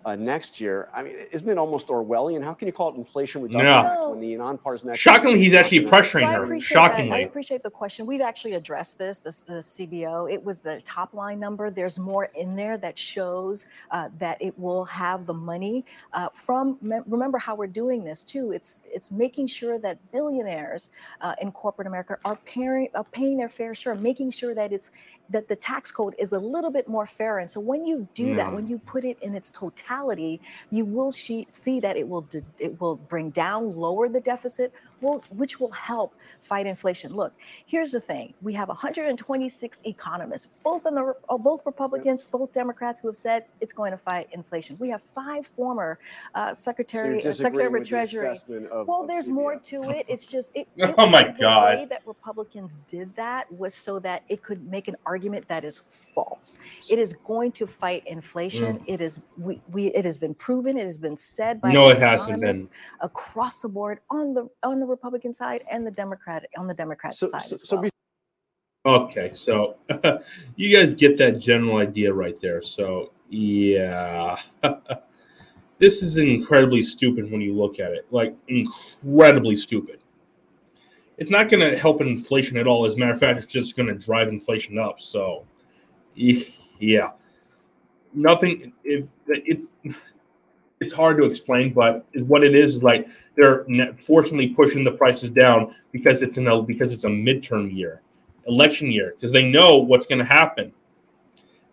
uh, 0.06 0.16
next 0.16 0.62
year. 0.62 0.88
I 0.94 1.02
mean, 1.02 1.16
isn't 1.32 1.50
it 1.50 1.58
almost 1.58 1.88
Orwellian? 1.88 2.44
How 2.44 2.54
can 2.54 2.68
you 2.68 2.72
call 2.72 2.90
it 2.94 2.96
inflation 2.96 3.42
reduction 3.42 3.68
Yeah. 3.68 3.92
act 3.92 4.10
when 4.12 4.22
the 4.22 4.36
nonpartisan 4.38 4.92
act? 4.92 5.00
Shockingly, 5.00 5.40
he's 5.40 5.54
actually 5.54 5.82
pressuring 5.86 6.20
So 6.20 6.26
I 6.28 6.34
her. 6.34 6.44
appreciate 6.44 6.76
that. 6.76 7.12
I 7.12 7.20
appreciate 7.22 7.64
the 7.64 7.72
question. 7.72 8.06
We've 8.06 8.22
actually 8.22 8.54
addressed 8.54 9.00
this, 9.00 9.20
this, 9.20 9.42
the 9.42 9.54
CBO. 9.56 10.32
It 10.32 10.44
was 10.44 10.62
the 10.62 10.80
top 10.86 11.16
line 11.16 11.40
number. 11.40 11.72
There's 11.72 11.98
more 11.98 12.26
in 12.36 12.56
there 12.56 12.78
that 12.78 13.00
shows 13.00 13.66
uh, 13.90 14.10
that 14.20 14.40
it 14.40 14.58
will 14.60 14.86
have 14.86 15.26
the 15.26 15.34
money 15.34 15.84
uh, 16.14 16.30
from. 16.34 16.78
Remember 17.08 17.40
how 17.40 17.56
we're 17.56 17.66
doing 17.66 18.04
this 18.04 18.24
too. 18.24 18.52
It's 18.52 18.84
it's 18.86 19.12
making 19.12 19.48
sure 19.48 19.80
that 19.80 19.98
billionaires 20.12 20.92
uh, 21.22 21.34
in 21.42 21.52
corporate 21.52 21.88
America 21.88 22.18
are 22.26 22.36
paying 22.46 22.90
are 22.94 23.04
paying 23.06 23.38
their 23.38 23.50
fair 23.50 23.74
share, 23.74 23.96
making 23.96 24.30
sure 24.30 24.54
that 24.54 24.72
it's 24.72 24.92
that 25.30 25.48
the 25.48 25.56
tax 25.56 25.92
code 25.92 26.16
is 26.20 26.34
a 26.34 26.40
little 26.40 26.72
bit 26.72 26.88
more 26.88 27.06
fair. 27.06 27.40
And 27.40 27.50
so 27.50 27.60
when 27.60 27.86
you 27.86 28.08
do 28.14 28.36
that, 28.36 28.52
when 28.52 28.66
mm. 28.66 28.70
you 28.70 28.80
put 28.80 29.04
it 29.04 29.18
in 29.22 29.34
its 29.36 29.52
totality, 29.52 30.40
you 30.70 30.86
will 30.86 31.12
see, 31.12 31.48
see 31.50 31.80
that 31.80 31.98
it 31.98 32.08
will 32.08 32.22
de- 32.22 32.44
it 32.60 32.80
will 32.80 32.96
bring 32.96 33.30
down, 33.32 33.76
lower 33.76 34.08
the 34.10 34.22
deficit, 34.22 34.74
will, 35.02 35.24
which 35.30 35.60
will 35.60 35.72
help 35.72 36.16
fight 36.42 36.66
inflation. 36.66 37.14
Look, 37.14 37.34
here's 37.66 37.92
the 37.92 38.00
thing: 38.00 38.34
we 38.42 38.54
have 38.54 38.68
126 38.68 39.82
economists, 39.86 40.50
both 40.64 40.86
in 40.86 40.96
the 40.96 41.14
uh, 41.30 41.38
both 41.38 41.66
Republicans, 41.66 42.24
both 42.24 42.52
Democrats, 42.54 43.00
who 43.00 43.08
have 43.08 43.16
said 43.16 43.46
it's 43.62 43.74
going 43.74 43.92
to 43.92 43.98
fight 43.98 44.28
inflation. 44.32 44.78
We 44.80 44.90
have 44.90 45.02
five 45.02 45.46
former 45.46 45.98
uh, 46.34 46.54
Secretary 46.54 47.20
uh, 47.24 47.32
Secretary 47.34 47.66
of 47.68 47.74
with 47.74 47.84
the 47.84 47.90
Treasury. 47.90 48.30
of- 48.72 48.88
Well, 48.88 49.02
of 49.02 49.08
there's 49.08 49.30
more 49.30 49.58
to 49.60 49.90
it. 49.90 50.06
It's 50.08 50.28
just 50.28 50.56
it. 50.56 50.68
Oh 50.98 51.08
my 51.08 51.24
God. 51.40 51.74
The 51.74 51.78
way 51.82 51.86
that 51.86 52.02
Republicans 52.06 52.78
did 52.88 53.14
that 53.16 53.52
was 53.52 53.74
so 53.74 54.00
that 54.00 54.24
it 54.30 54.42
could 54.44 54.66
make 54.70 54.88
an 54.88 54.96
argument 55.06 55.48
that 55.48 55.66
is 55.66 55.80
false. 55.80 56.58
It 56.90 57.00
is 57.00 57.14
going 57.14 57.52
to 57.54 57.68
fight 57.68 58.04
inflation. 58.08 58.82
It 58.88 59.02
is 59.02 59.22
we, 59.38 59.62
we 59.72 59.88
it 59.88 60.06
has 60.06 60.18
been 60.18 60.34
proven. 60.36 60.78
It 60.78 60.86
has 60.86 60.98
been 60.98 61.16
said 61.16 61.60
by 61.62 61.72
No, 61.72 61.90
it 61.90 61.98
hasn't 62.00 62.28
been. 62.30 62.50
economists 62.50 62.72
across 63.02 63.60
the 63.60 63.70
board 63.70 64.00
on 64.10 64.34
the 64.34 64.48
on 64.64 64.80
the 64.80 64.85
Republican 64.86 65.34
side 65.34 65.64
and 65.72 65.86
the 65.86 65.92
Democrat 65.92 66.46
on 66.58 66.68
the 66.68 66.74
Democrat 66.74 67.16
So, 67.16 67.30
side 67.30 67.42
so, 67.42 67.54
as 67.54 67.68
so 67.68 67.76
well. 67.76 67.84
be- 67.84 67.90
Okay, 68.86 69.32
so 69.34 69.78
you 70.56 70.76
guys 70.76 70.94
get 70.94 71.18
that 71.18 71.40
general 71.40 71.78
idea 71.78 72.14
right 72.14 72.40
there. 72.40 72.62
So 72.62 73.12
yeah, 73.30 74.40
this 75.80 76.04
is 76.04 76.18
incredibly 76.18 76.84
stupid 76.84 77.32
when 77.32 77.42
you 77.42 77.54
look 77.54 77.80
at 77.80 77.92
it. 77.92 78.06
Like 78.12 78.36
incredibly 78.48 79.56
stupid. 79.56 80.00
It's 81.18 81.32
not 81.32 81.50
going 81.50 81.68
to 81.68 81.78
help 81.78 82.02
inflation 82.02 82.58
at 82.58 82.68
all. 82.68 82.86
As 82.86 82.94
a 82.94 82.98
matter 82.98 83.14
of 83.14 83.20
fact, 83.20 83.42
it's 83.42 83.52
just 83.52 83.76
going 83.76 83.88
to 83.88 83.96
drive 83.96 84.28
inflation 84.28 84.78
up. 84.78 85.00
So 85.02 85.46
yeah, 86.16 87.12
nothing. 88.14 88.72
If 88.84 89.10
it's 89.28 89.72
it's 90.82 90.94
hard 90.94 91.18
to 91.18 91.24
explain, 91.24 91.74
but 91.74 92.06
what 92.26 92.44
it 92.44 92.56
is 92.56 92.76
is 92.76 92.84
like 92.84 93.08
they're 93.36 93.66
fortunately 94.00 94.50
pushing 94.50 94.84
the 94.84 94.92
prices 94.92 95.30
down 95.30 95.76
because 95.92 96.22
it's 96.22 96.38
an 96.38 96.66
because 96.66 96.92
it's 96.92 97.04
a 97.04 97.10
midterm 97.10 97.74
year 97.76 98.02
election 98.48 98.92
year 98.92 99.14
because 99.16 99.32
they 99.32 99.50
know 99.50 99.78
what's 99.78 100.06
going 100.06 100.20
to 100.20 100.26
happen. 100.26 100.72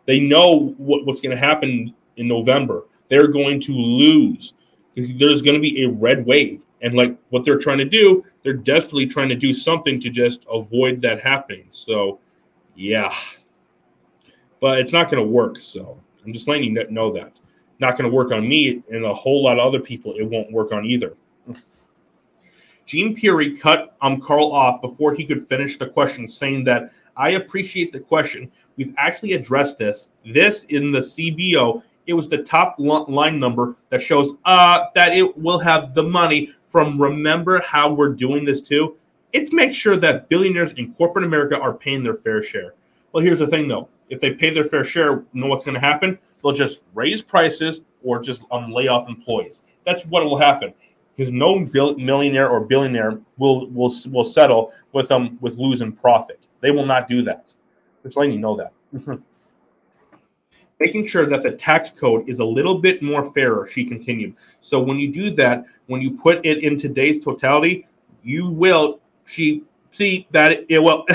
They 0.06 0.20
know 0.20 0.74
what, 0.78 1.06
what's 1.06 1.20
going 1.20 1.36
to 1.36 1.36
happen 1.36 1.94
in 2.16 2.28
November. 2.28 2.84
They're 3.08 3.28
going 3.28 3.60
to 3.62 3.72
lose. 3.72 4.54
There's 4.96 5.42
going 5.42 5.54
to 5.54 5.60
be 5.60 5.84
a 5.84 5.88
red 5.88 6.26
wave. 6.26 6.64
And 6.80 6.94
like 6.94 7.16
what 7.30 7.44
they're 7.44 7.58
trying 7.58 7.78
to 7.78 7.84
do, 7.84 8.24
they're 8.42 8.52
desperately 8.54 9.06
trying 9.06 9.28
to 9.28 9.36
do 9.36 9.54
something 9.54 10.00
to 10.00 10.10
just 10.10 10.44
avoid 10.50 11.00
that 11.02 11.20
happening. 11.20 11.66
So, 11.70 12.18
yeah. 12.74 13.14
But 14.60 14.78
it's 14.78 14.92
not 14.92 15.10
going 15.10 15.22
to 15.22 15.28
work. 15.28 15.60
So 15.60 16.00
I'm 16.24 16.32
just 16.32 16.48
letting 16.48 16.64
you 16.64 16.86
know 16.90 17.12
that. 17.12 17.32
Not 17.82 17.98
going 17.98 18.08
to 18.08 18.14
work 18.14 18.30
on 18.30 18.48
me 18.48 18.80
and 18.92 19.04
a 19.04 19.12
whole 19.12 19.42
lot 19.42 19.58
of 19.58 19.66
other 19.66 19.80
people. 19.80 20.14
It 20.16 20.22
won't 20.22 20.52
work 20.52 20.70
on 20.70 20.86
either. 20.86 21.16
Gene 22.86 23.16
Peary 23.16 23.56
cut 23.56 23.96
um, 24.00 24.20
Karl 24.20 24.52
off 24.52 24.80
before 24.80 25.14
he 25.14 25.26
could 25.26 25.48
finish 25.48 25.78
the 25.78 25.88
question, 25.88 26.28
saying 26.28 26.62
that 26.62 26.92
I 27.16 27.30
appreciate 27.30 27.92
the 27.92 27.98
question. 27.98 28.52
We've 28.76 28.94
actually 28.98 29.32
addressed 29.32 29.80
this. 29.80 30.10
This 30.24 30.62
in 30.68 30.92
the 30.92 31.00
CBO, 31.00 31.82
it 32.06 32.14
was 32.14 32.28
the 32.28 32.44
top 32.44 32.76
line 32.78 33.40
number 33.40 33.74
that 33.90 34.00
shows 34.00 34.34
uh, 34.44 34.84
that 34.94 35.12
it 35.12 35.36
will 35.36 35.58
have 35.58 35.92
the 35.92 36.04
money 36.04 36.54
from. 36.68 37.02
Remember 37.02 37.60
how 37.62 37.92
we're 37.92 38.10
doing 38.10 38.44
this 38.44 38.62
too? 38.62 38.96
It's 39.32 39.52
make 39.52 39.74
sure 39.74 39.96
that 39.96 40.28
billionaires 40.28 40.70
in 40.76 40.94
corporate 40.94 41.24
America 41.24 41.58
are 41.58 41.74
paying 41.74 42.04
their 42.04 42.14
fair 42.14 42.44
share. 42.44 42.74
Well, 43.10 43.24
here's 43.24 43.40
the 43.40 43.48
thing 43.48 43.66
though 43.66 43.88
if 44.08 44.20
they 44.20 44.30
pay 44.30 44.50
their 44.50 44.66
fair 44.66 44.84
share, 44.84 45.24
know 45.32 45.48
what's 45.48 45.64
going 45.64 45.74
to 45.74 45.80
happen? 45.80 46.16
They'll 46.42 46.52
just 46.52 46.82
raise 46.94 47.22
prices 47.22 47.82
or 48.02 48.20
just 48.20 48.42
um, 48.50 48.72
lay 48.72 48.88
off 48.88 49.08
employees. 49.08 49.62
That's 49.84 50.04
what 50.06 50.24
will 50.24 50.38
happen 50.38 50.74
because 51.16 51.32
no 51.32 51.58
millionaire 51.58 52.48
or 52.48 52.60
billionaire 52.60 53.20
will 53.38 53.68
will 53.70 53.94
will 54.10 54.24
settle 54.24 54.72
with 54.92 55.08
them 55.08 55.22
um, 55.22 55.38
with 55.40 55.56
losing 55.56 55.92
profit. 55.92 56.46
They 56.60 56.70
will 56.70 56.86
not 56.86 57.08
do 57.08 57.22
that. 57.22 57.46
Just 58.02 58.16
letting 58.16 58.32
you 58.32 58.38
know 58.40 58.56
that. 58.56 58.72
Making 60.80 61.06
sure 61.06 61.28
that 61.28 61.42
the 61.44 61.52
tax 61.52 61.90
code 61.90 62.28
is 62.28 62.40
a 62.40 62.44
little 62.44 62.78
bit 62.78 63.02
more 63.02 63.32
fairer, 63.32 63.68
she 63.68 63.84
continued. 63.84 64.34
So 64.60 64.80
when 64.80 64.98
you 64.98 65.12
do 65.12 65.30
that, 65.30 65.64
when 65.86 66.00
you 66.00 66.10
put 66.10 66.44
it 66.44 66.64
in 66.64 66.76
today's 66.76 67.22
totality, 67.22 67.86
you 68.24 68.48
will 68.48 69.00
she 69.24 69.62
see 69.92 70.26
that 70.30 70.64
it, 70.68 70.78
will 70.78 71.06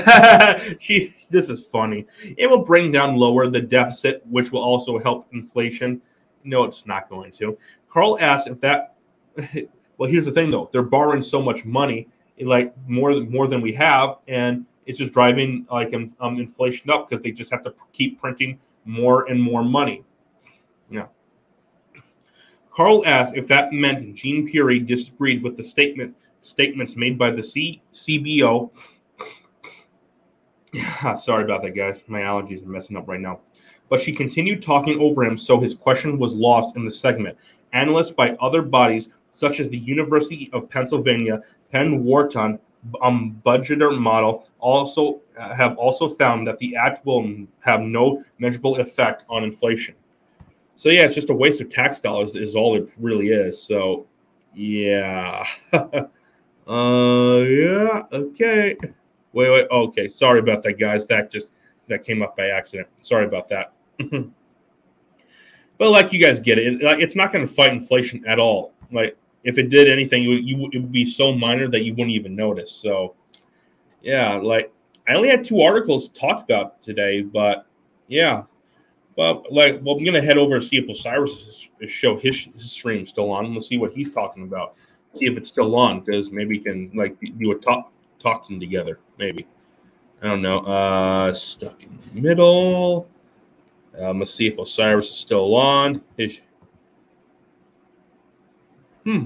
she 0.80 1.14
this 1.30 1.50
is 1.50 1.66
funny. 1.66 2.06
It 2.38 2.50
will 2.50 2.64
bring 2.64 2.92
down 2.92 3.18
lower 3.18 3.50
the 3.50 3.62
deficit, 3.62 4.26
which 4.28 4.52
will 4.52 4.64
also 4.64 4.98
help 5.00 5.28
inflation. 5.34 6.02
No, 6.44 6.64
it's 6.64 6.86
not 6.86 7.10
going 7.10 7.32
to. 7.34 7.58
Karl 7.90 8.18
asked 8.22 8.48
if 8.48 8.62
that 8.62 8.96
well, 9.98 10.10
here's 10.10 10.26
the 10.26 10.32
thing 10.32 10.52
though, 10.52 10.70
they're 10.72 10.84
borrowing 10.84 11.22
so 11.22 11.42
much 11.42 11.66
money, 11.66 12.08
like 12.40 12.74
more 12.88 13.14
than 13.14 13.30
more 13.32 13.48
than 13.48 13.62
we 13.62 13.74
have, 13.74 14.18
and 14.28 14.66
it's 14.86 15.00
just 15.00 15.12
driving 15.12 15.68
like 15.72 15.94
um, 15.94 16.40
inflation 16.40 16.90
up 16.90 17.10
because 17.10 17.22
they 17.24 17.32
just 17.32 17.52
have 17.52 17.64
to 17.64 17.74
keep 17.94 18.20
printing 18.20 18.60
more 18.86 19.30
and 19.30 19.42
more 19.42 19.64
money. 19.64 20.04
Yeah. 20.90 21.08
Karl 22.72 23.04
asked 23.06 23.36
if 23.36 23.48
that 23.48 23.74
meant 23.74 24.16
Jean 24.16 24.50
Puri 24.50 24.80
disagreed 24.80 25.44
with 25.44 25.58
the 25.58 25.64
statement 25.64 26.16
statements 26.48 26.96
made 26.96 27.18
by 27.18 27.30
the 27.32 27.44
C- 27.44 27.82
CBO. 27.94 28.72
Sorry 31.18 31.44
about 31.44 31.62
that, 31.64 31.76
guys. 31.76 32.04
My 32.08 32.22
allergies 32.22 32.64
are 32.64 32.70
messing 32.70 32.96
up 32.96 33.08
right 33.08 33.20
now. 33.20 33.42
But 33.90 34.02
she 34.02 34.14
continued 34.14 34.64
talking 34.64 35.00
over 35.00 35.24
him, 35.24 35.38
so 35.38 35.60
his 35.60 35.76
question 35.76 36.18
was 36.18 36.34
lost 36.34 36.76
in 36.76 36.86
the 36.86 36.92
segment. 36.92 37.38
Analysts 37.74 38.12
by 38.12 38.32
other 38.42 38.62
bodies, 38.62 39.10
such 39.32 39.60
as 39.60 39.70
the 39.70 39.78
University 39.78 40.50
of 40.54 40.70
Pennsylvania, 40.70 41.42
Penn 41.72 42.04
Wharton 42.04 42.60
um, 43.02 43.42
budgeter 43.46 43.98
model, 43.98 44.48
also 44.60 45.22
uh, 45.38 45.54
have 45.54 45.78
also 45.78 46.08
found 46.08 46.48
that 46.48 46.60
the 46.60 46.76
act 46.76 47.06
will 47.06 47.46
have 47.60 47.82
no 47.82 48.24
measurable 48.40 48.78
effect 48.78 49.24
on 49.30 49.44
inflation. 49.44 49.96
So 50.76 50.90
yeah, 50.90 51.04
it's 51.04 51.16
just 51.16 51.30
a 51.30 51.34
waste 51.34 51.60
of 51.60 51.70
tax 51.70 52.00
dollars 52.00 52.36
is 52.36 52.56
all 52.56 52.76
it 52.76 52.90
really 52.98 53.30
is. 53.30 53.62
So 53.62 54.06
yeah. 54.54 55.46
uh 56.68 57.40
yeah, 57.42 58.04
okay. 58.12 58.78
Wait, 59.34 59.50
wait, 59.50 59.68
okay. 59.70 60.08
Sorry 60.08 60.40
about 60.40 60.64
that, 60.64 60.74
guys. 60.74 61.06
That 61.06 61.32
just 61.32 61.48
that 61.88 62.04
came 62.04 62.22
up 62.22 62.36
by 62.36 62.50
accident. 62.50 62.88
Sorry 63.02 63.26
about 63.26 63.50
that. 63.50 63.74
but 65.78 65.92
like 65.92 66.12
you 66.12 66.20
guys 66.20 66.40
get 66.40 66.58
it, 66.58 66.82
Like 66.82 67.00
it's 67.00 67.16
not 67.16 67.32
going 67.32 67.48
to 67.48 67.54
fight 67.54 67.72
inflation 67.72 68.26
at 68.28 68.40
all. 68.40 68.74
Like 68.92 69.18
if 69.44 69.58
it 69.58 69.70
did 69.70 69.90
anything, 69.90 70.24
it 70.24 70.28
would, 70.28 70.48
you, 70.48 70.70
it 70.74 70.80
would 70.80 70.92
be 70.92 71.06
so 71.06 71.34
minor 71.34 71.68
that 71.70 71.84
you 71.84 71.94
wouldn't 71.94 72.12
even 72.12 72.36
notice. 72.36 72.72
So 72.72 73.16
yeah, 74.02 74.36
like 74.36 74.72
I 75.08 75.16
only 75.16 75.30
had 75.30 75.46
two 75.46 75.62
articles 75.62 76.10
to 76.10 76.20
talk 76.20 76.44
about 76.44 76.84
today, 76.84 77.22
but 77.22 77.66
yeah, 78.08 78.44
well, 79.18 79.44
like, 79.50 79.80
well, 79.84 79.96
I'm 79.96 80.04
gonna 80.04 80.22
head 80.22 80.38
over 80.38 80.56
and 80.56 80.64
see 80.64 80.78
if 80.78 80.88
Osiris 80.88 81.68
show 81.88 82.18
his, 82.18 82.50
his 82.54 82.72
stream 82.72 83.08
still 83.08 83.32
on. 83.32 83.52
We'll 83.52 83.62
see 83.62 83.78
what 83.78 83.94
he's 83.94 84.12
talking 84.12 84.44
about. 84.44 84.76
See 85.14 85.26
if 85.26 85.38
it's 85.38 85.50
still 85.50 85.76
on 85.76 86.02
because 86.02 86.32
maybe 86.32 86.58
we 86.58 86.60
can 86.60 86.92
like 86.94 87.18
do 87.40 87.52
a 87.52 87.56
talk 87.56 87.92
talking 88.20 88.60
together. 88.60 89.00
Maybe 89.18 89.48
I 90.22 90.28
don't 90.28 90.42
know. 90.42 90.60
Uh, 90.60 91.34
stuck 91.34 91.84
in 91.84 91.98
the 92.14 92.22
middle. 92.22 93.08
Um, 94.00 94.20
let's 94.20 94.34
see 94.34 94.48
if 94.48 94.58
Osiris 94.60 95.10
is 95.10 95.16
still 95.16 95.56
on. 95.56 96.02
His... 96.18 96.40
Hmm. 99.04 99.26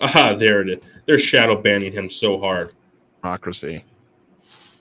Ah, 0.00 0.34
there 0.34 0.60
it 0.62 0.68
is. 0.68 0.78
They're 1.06 1.18
shadow 1.18 1.60
banning 1.60 1.92
him 1.92 2.10
so 2.10 2.38
hard. 2.38 2.72
Democracy. 3.22 3.84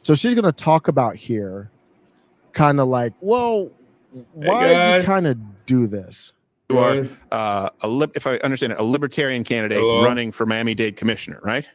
So 0.02 0.16
she's 0.16 0.34
going 0.34 0.46
to 0.46 0.52
talk 0.52 0.90
about 0.90 1.16
here 1.16 1.72
kind 2.52 2.80
of 2.80 2.88
like, 2.88 3.14
well, 3.22 3.72
why 4.34 4.68
did 4.68 5.02
you 5.02 5.06
kind 5.06 5.28
of 5.28 5.38
do 5.66 5.88
this? 5.88 6.34
You 6.74 6.80
are 6.80 7.08
uh, 7.32 7.70
a 7.82 7.88
li- 7.88 8.12
if 8.16 8.28
I 8.28 8.38
understand 8.38 8.74
it, 8.74 8.80
a 8.80 8.84
libertarian 8.84 9.44
candidate 9.44 9.80
Hello? 9.80 10.04
running 10.04 10.32
for 10.32 10.46
Miami 10.46 10.76
Dade 10.76 10.98
commissioner, 10.98 11.40
right? 11.44 11.66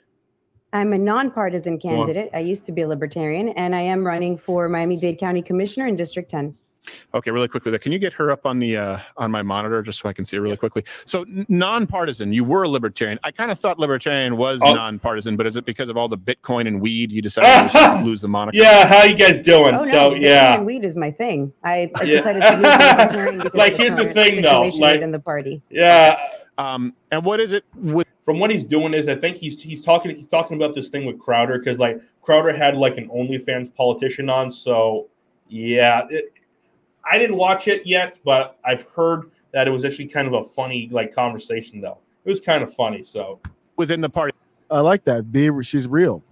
I'm 0.72 0.92
a 0.92 0.98
nonpartisan 0.98 1.78
candidate. 1.78 2.30
I 2.34 2.40
used 2.40 2.66
to 2.66 2.72
be 2.72 2.82
a 2.82 2.88
libertarian, 2.88 3.48
and 3.50 3.74
I 3.74 3.80
am 3.80 4.06
running 4.06 4.36
for 4.36 4.68
Miami 4.68 4.96
Dade 4.96 5.18
County 5.18 5.40
Commissioner 5.40 5.86
in 5.86 5.96
District 5.96 6.30
10. 6.30 6.54
Okay, 7.14 7.30
really 7.30 7.48
quickly, 7.48 7.70
there. 7.70 7.78
can 7.78 7.92
you 7.92 7.98
get 7.98 8.12
her 8.14 8.30
up 8.30 8.46
on 8.46 8.58
the 8.58 8.76
uh, 8.76 8.98
on 9.16 9.30
my 9.30 9.42
monitor 9.42 9.82
just 9.82 10.00
so 10.00 10.08
I 10.08 10.12
can 10.12 10.24
see 10.24 10.36
her 10.36 10.42
really 10.42 10.56
quickly? 10.56 10.84
So, 11.06 11.24
nonpartisan, 11.48 12.32
you 12.32 12.44
were 12.44 12.64
a 12.64 12.68
libertarian. 12.68 13.18
I 13.24 13.30
kind 13.30 13.50
of 13.50 13.58
thought 13.58 13.78
libertarian 13.78 14.36
was 14.36 14.60
oh. 14.62 14.74
nonpartisan, 14.74 15.36
but 15.36 15.46
is 15.46 15.56
it 15.56 15.64
because 15.64 15.88
of 15.88 15.96
all 15.96 16.08
the 16.08 16.18
Bitcoin 16.18 16.66
and 16.66 16.80
weed 16.80 17.12
you 17.12 17.22
decided 17.22 17.70
to 17.72 18.02
lose 18.04 18.20
the 18.20 18.28
moniker? 18.28 18.56
Yeah, 18.56 18.86
how 18.86 19.04
you 19.04 19.16
guys 19.16 19.40
doing? 19.40 19.74
Oh, 19.74 19.84
so, 19.84 20.10
no, 20.10 20.14
yeah, 20.14 20.56
and 20.56 20.66
weed 20.66 20.84
is 20.84 20.96
my 20.96 21.10
thing. 21.10 21.52
I, 21.64 21.90
I 21.94 22.02
yeah. 22.02 22.16
decided 22.18 22.42
to 22.42 22.56
lose 22.56 22.62
libertarian 22.62 23.38
because 23.42 23.58
like 23.58 23.74
here's 23.74 23.96
the 23.96 24.12
thing, 24.12 24.42
though, 24.42 24.68
like 24.68 25.00
in 25.00 25.10
the 25.10 25.20
party. 25.20 25.62
Yeah. 25.70 26.18
Um, 26.58 26.94
and 27.12 27.24
what 27.24 27.40
is 27.40 27.52
it 27.52 27.64
with? 27.74 28.06
From 28.24 28.40
what 28.40 28.50
he's 28.50 28.64
doing 28.64 28.92
is, 28.92 29.08
I 29.08 29.14
think 29.14 29.38
he's 29.38 29.62
he's 29.62 29.80
talking 29.80 30.14
he's 30.14 30.26
talking 30.26 30.56
about 30.56 30.74
this 30.74 30.88
thing 30.88 31.06
with 31.06 31.18
Crowder 31.18 31.58
because 31.58 31.78
like 31.78 32.02
Crowder 32.20 32.52
had 32.52 32.76
like 32.76 32.98
an 32.98 33.08
OnlyFans 33.08 33.74
politician 33.74 34.28
on, 34.28 34.50
so 34.50 35.08
yeah, 35.48 36.06
it, 36.10 36.34
I 37.10 37.18
didn't 37.18 37.36
watch 37.36 37.68
it 37.68 37.86
yet, 37.86 38.18
but 38.24 38.58
I've 38.64 38.82
heard 38.82 39.30
that 39.52 39.66
it 39.66 39.70
was 39.70 39.84
actually 39.84 40.08
kind 40.08 40.26
of 40.26 40.34
a 40.34 40.44
funny 40.44 40.88
like 40.92 41.14
conversation 41.14 41.80
though. 41.80 41.98
It 42.24 42.30
was 42.30 42.40
kind 42.40 42.62
of 42.62 42.72
funny. 42.74 43.02
So 43.02 43.40
within 43.76 44.00
the 44.00 44.10
party, 44.10 44.32
I 44.70 44.80
like 44.80 45.04
that. 45.04 45.32
Be 45.32 45.50
she's 45.62 45.88
real. 45.88 46.22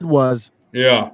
It 0.00 0.04
was 0.04 0.50
yeah. 0.72 1.10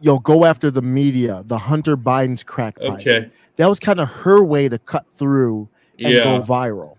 Yo, 0.00 0.18
go 0.18 0.44
after 0.44 0.70
the 0.70 0.82
media, 0.82 1.44
the 1.46 1.58
Hunter 1.58 1.96
Biden's 1.96 2.42
crack 2.42 2.78
pipe. 2.78 3.00
Okay. 3.00 3.30
That 3.56 3.68
was 3.68 3.78
kind 3.78 4.00
of 4.00 4.08
her 4.08 4.42
way 4.42 4.68
to 4.68 4.78
cut 4.78 5.06
through 5.12 5.68
and 5.98 6.14
yeah. 6.14 6.24
go 6.24 6.40
viral. 6.40 6.96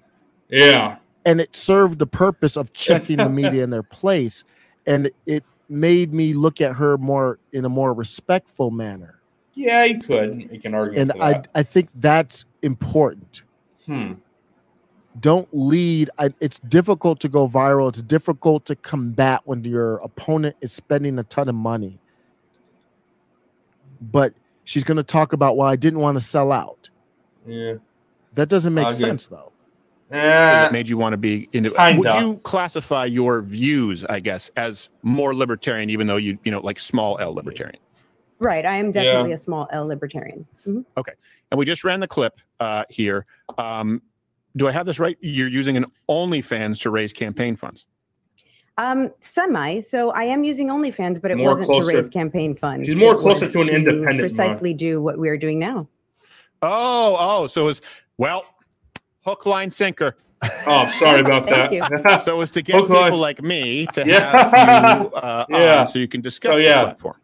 Yeah. 0.50 0.98
And 1.26 1.42
it 1.42 1.56
served 1.56 2.00
the 2.00 2.08
purpose 2.08 2.56
of 2.56 2.74
checking 2.74 3.18
the 3.18 3.30
media 3.30 3.64
in 3.64 3.70
their 3.70 3.84
place. 3.84 4.44
And 4.86 5.12
it 5.26 5.44
made 5.70 6.14
me 6.14 6.34
look 6.34 6.62
at 6.62 6.76
her 6.76 6.98
more 6.98 7.40
in 7.52 7.66
a 7.66 7.70
more 7.70 7.94
respectful 7.94 8.72
manner. 8.72 9.20
Yeah, 9.54 9.84
you 9.84 10.00
could. 10.00 10.50
You 10.52 10.60
can 10.60 10.74
argue. 10.74 11.00
And 11.00 11.12
I, 11.22 11.44
I 11.54 11.64
think 11.64 11.90
that's 11.96 12.46
important. 12.62 13.44
Hmm. 13.86 14.14
Don't 15.20 15.48
lead. 15.52 16.10
I, 16.18 16.34
it's 16.40 16.58
difficult 16.60 17.20
to 17.20 17.30
go 17.30 17.48
viral. 17.48 17.88
It's 17.90 18.02
difficult 18.02 18.66
to 18.66 18.76
combat 18.76 19.42
when 19.46 19.64
your 19.64 19.98
opponent 19.98 20.56
is 20.62 20.74
spending 20.74 21.20
a 21.20 21.24
ton 21.24 21.48
of 21.48 21.56
money. 21.56 22.00
But 24.02 24.34
she's 24.64 24.84
going 24.84 24.98
to 24.98 25.04
talk 25.04 25.32
about 25.34 25.56
why 25.56 25.72
I 25.72 25.76
didn't 25.76 26.00
want 26.00 26.18
to 26.18 26.22
sell 26.22 26.52
out. 26.52 26.90
Yeah. 27.46 27.76
That 28.34 28.50
doesn't 28.50 28.74
make 28.74 28.92
sense, 28.94 29.28
though. 29.28 29.52
Uh, 30.12 30.70
made 30.72 30.88
you 30.88 30.98
want 30.98 31.14
to 31.14 31.18
be 31.18 31.50
into 31.54 31.72
kinda. 31.72 32.00
would 32.00 32.22
you 32.22 32.38
classify 32.44 33.06
your 33.06 33.42
views 33.42 34.06
i 34.06 34.20
guess 34.20 34.52
as 34.58 34.90
more 35.02 35.34
libertarian 35.34 35.90
even 35.90 36.06
though 36.06 36.18
you 36.18 36.38
you 36.44 36.52
know 36.52 36.60
like 36.60 36.78
small 36.78 37.18
l 37.20 37.34
libertarian 37.34 37.80
right 38.40 38.66
i 38.66 38.76
am 38.76 38.92
definitely 38.92 39.30
yeah. 39.30 39.36
a 39.36 39.38
small 39.38 39.68
l 39.72 39.88
libertarian 39.88 40.46
mm-hmm. 40.68 40.82
okay 40.98 41.14
and 41.50 41.58
we 41.58 41.66
just 41.66 41.84
ran 41.84 42.00
the 42.00 42.08
clip 42.08 42.40
uh, 42.60 42.84
here 42.90 43.26
um, 43.58 44.02
do 44.56 44.68
i 44.68 44.72
have 44.72 44.86
this 44.86 45.00
right 45.00 45.18
you're 45.22 45.48
using 45.48 45.78
an 45.78 45.86
onlyfans 46.10 46.80
to 46.80 46.90
raise 46.90 47.12
campaign 47.12 47.56
funds 47.56 47.86
um, 48.78 49.12
semi. 49.20 49.82
So 49.82 50.12
I 50.12 50.24
am 50.24 50.44
using 50.44 50.68
OnlyFans, 50.70 51.22
but 51.22 51.32
it 51.32 51.38
more 51.38 51.52
wasn't 51.52 51.70
closer. 51.70 51.92
to 51.92 51.98
raise 51.98 52.10
campaign 52.10 52.56
funds. 52.56 52.88
She's 52.88 52.96
more 52.96 53.16
closer 53.16 53.50
to 53.50 53.62
an 53.62 53.68
to 53.68 53.76
independent. 53.76 54.20
Precisely 54.20 54.72
one. 54.72 54.78
do 54.78 55.02
what 55.02 55.20
we 55.20 55.30
are 55.30 55.38
doing 55.38 55.60
now. 55.60 55.88
Oh, 56.62 57.16
oh, 57.20 57.48
so 57.48 57.68
it's 57.68 57.82
well, 58.18 58.46
hook, 59.26 59.46
line, 59.46 59.72
sinker. 59.72 60.16
Oh, 60.66 60.92
sorry 61.00 61.22
about 61.22 61.48
that. 61.48 62.18
so 62.24 62.42
it's 62.42 62.52
to 62.52 62.62
get 62.62 62.76
hook, 62.76 62.88
people 62.88 63.02
line. 63.02 63.14
like 63.14 63.42
me 63.42 63.86
to 63.88 64.06
yeah. 64.06 64.50
have 64.52 65.02
you 65.02 65.08
uh, 65.16 65.46
yeah. 65.50 65.80
on 65.82 65.88
so 65.88 66.00
you 66.00 66.08
can 66.08 66.22
discuss 66.22 66.54
so, 66.54 66.58
yeah. 66.58 66.80
the 66.80 66.86
platform. 66.86 67.16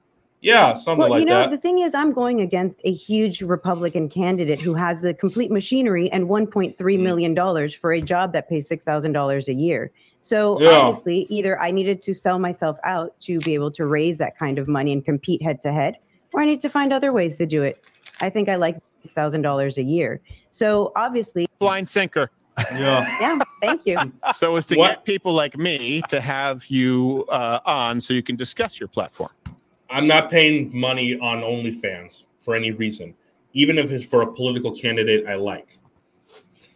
Yeah, 0.41 0.73
something 0.75 0.99
well, 0.99 1.09
like 1.09 1.19
you 1.19 1.25
know, 1.25 1.41
that. 1.41 1.51
The 1.51 1.57
thing 1.57 1.79
is, 1.79 1.93
I'm 1.93 2.13
going 2.13 2.39
against 2.39 2.79
a 2.85 2.93
huge 2.93 3.41
Republican 3.41 4.07
candidate 4.07 4.61
who 4.61 4.73
has 4.73 5.01
the 5.01 5.13
complete 5.13 5.51
machinery 5.51 6.09
and 6.11 6.29
1.3 6.29 6.77
mm. 6.77 6.99
million 6.99 7.33
dollars 7.33 7.73
for 7.73 7.91
a 7.91 8.01
job 8.01 8.31
that 8.33 8.47
pays 8.47 8.67
six 8.67 8.85
thousand 8.85 9.11
dollars 9.11 9.49
a 9.49 9.53
year. 9.53 9.91
So 10.21 10.59
yeah. 10.61 10.69
obviously, 10.69 11.27
either 11.29 11.59
I 11.59 11.71
needed 11.71 12.01
to 12.03 12.13
sell 12.13 12.39
myself 12.39 12.77
out 12.85 13.19
to 13.21 13.39
be 13.39 13.53
able 13.53 13.71
to 13.71 13.85
raise 13.85 14.17
that 14.19 14.37
kind 14.37 14.59
of 14.59 14.67
money 14.69 14.93
and 14.93 15.03
compete 15.03 15.41
head 15.41 15.61
to 15.63 15.73
head, 15.73 15.97
or 16.33 16.41
I 16.41 16.45
need 16.45 16.61
to 16.61 16.69
find 16.69 16.93
other 16.93 17.11
ways 17.11 17.37
to 17.37 17.45
do 17.45 17.63
it. 17.63 17.83
I 18.21 18.29
think 18.29 18.47
I 18.47 18.55
like 18.55 18.75
six 18.75 18.88
thousand 19.07 19.41
dollars 19.41 19.77
a 19.77 19.83
year. 19.83 20.19
So 20.51 20.91
obviously, 20.95 21.47
blind 21.59 21.87
sinker. 21.87 22.31
Yeah. 22.73 23.17
yeah. 23.21 23.39
Thank 23.61 23.85
you. 23.85 23.97
So 24.33 24.55
it's 24.55 24.67
to 24.67 24.75
what? 24.75 24.89
get 24.89 25.05
people 25.05 25.33
like 25.33 25.57
me 25.57 26.01
to 26.09 26.19
have 26.19 26.65
you 26.67 27.25
uh, 27.29 27.59
on 27.65 28.01
so 28.01 28.13
you 28.13 28.23
can 28.23 28.35
discuss 28.35 28.79
your 28.79 28.89
platform. 28.89 29.31
I'm 29.89 30.07
not 30.07 30.29
paying 30.29 30.69
money 30.77 31.17
on 31.19 31.41
OnlyFans 31.41 32.23
for 32.41 32.55
any 32.55 32.71
reason, 32.71 33.15
even 33.53 33.77
if 33.77 33.91
it's 33.91 34.05
for 34.05 34.21
a 34.21 34.31
political 34.31 34.71
candidate 34.71 35.25
I 35.27 35.35
like. 35.35 35.77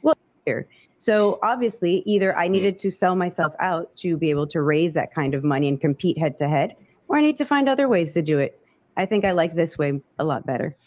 Well, 0.01 0.15
here. 0.45 0.67
So 0.97 1.37
obviously, 1.43 2.01
either 2.05 2.35
I 2.37 2.47
needed 2.47 2.79
to 2.79 2.89
sell 2.89 3.15
myself 3.15 3.53
out 3.59 3.95
to 3.97 4.17
be 4.17 4.29
able 4.29 4.47
to 4.47 4.61
raise 4.61 4.93
that 4.93 5.13
kind 5.13 5.33
of 5.33 5.43
money 5.43 5.67
and 5.67 5.79
compete 5.79 6.17
head 6.17 6.37
to 6.37 6.47
head, 6.47 6.75
or 7.07 7.17
I 7.17 7.21
need 7.21 7.37
to 7.37 7.45
find 7.45 7.67
other 7.67 7.87
ways 7.87 8.13
to 8.13 8.21
do 8.21 8.39
it. 8.39 8.59
I 8.95 9.05
think 9.05 9.25
I 9.25 9.31
like 9.31 9.55
this 9.55 9.77
way 9.77 10.01
a 10.19 10.23
lot 10.23 10.45
better. 10.45 10.77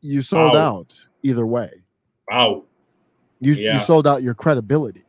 You 0.00 0.22
sold 0.22 0.54
Wow. 0.54 0.78
out 0.78 0.98
either 1.22 1.46
way. 1.46 1.70
Wow. 2.30 2.64
You 3.40 3.54
Yeah. 3.54 3.74
you 3.74 3.78
sold 3.80 4.06
out 4.06 4.22
your 4.22 4.34
credibility. 4.34 5.04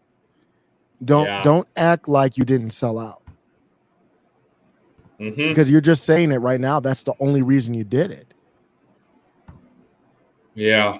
Don't 1.03 1.25
Yeah. 1.25 1.41
don't 1.43 1.67
act 1.75 2.07
like 2.07 2.37
you 2.37 2.45
didn't 2.45 2.71
sell 2.71 2.99
out 2.99 3.21
hmm 5.17 5.31
because 5.49 5.69
you're 5.69 5.81
just 5.81 6.03
saying 6.03 6.31
it 6.31 6.37
right 6.37 6.59
now. 6.59 6.79
That's 6.79 7.03
the 7.03 7.13
only 7.19 7.41
reason 7.41 7.73
you 7.73 7.83
did 7.83 8.11
it. 8.11 8.33
Yeah. 10.55 10.99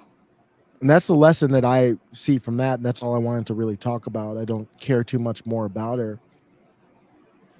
And 0.79 0.89
that's 0.89 1.07
the 1.07 1.15
lesson 1.15 1.51
that 1.51 1.63
I 1.65 1.95
see 2.13 2.39
from 2.39 2.57
that. 2.57 2.75
And 2.79 2.85
that's 2.85 3.03
all 3.03 3.13
I 3.13 3.19
wanted 3.19 3.45
to 3.47 3.53
really 3.53 3.77
talk 3.77 4.07
about. 4.07 4.37
I 4.37 4.45
don't 4.45 4.67
care 4.79 5.03
too 5.03 5.19
much 5.19 5.45
more 5.45 5.65
about 5.65 5.99
her. 5.99 6.19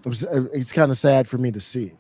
It 0.04 0.10
was, 0.10 0.24
uh, 0.26 0.48
it's 0.52 0.72
kind 0.72 0.90
of 0.90 0.98
sad 0.98 1.28
for 1.28 1.38
me 1.38 1.52
to 1.52 1.60
see 1.60 1.92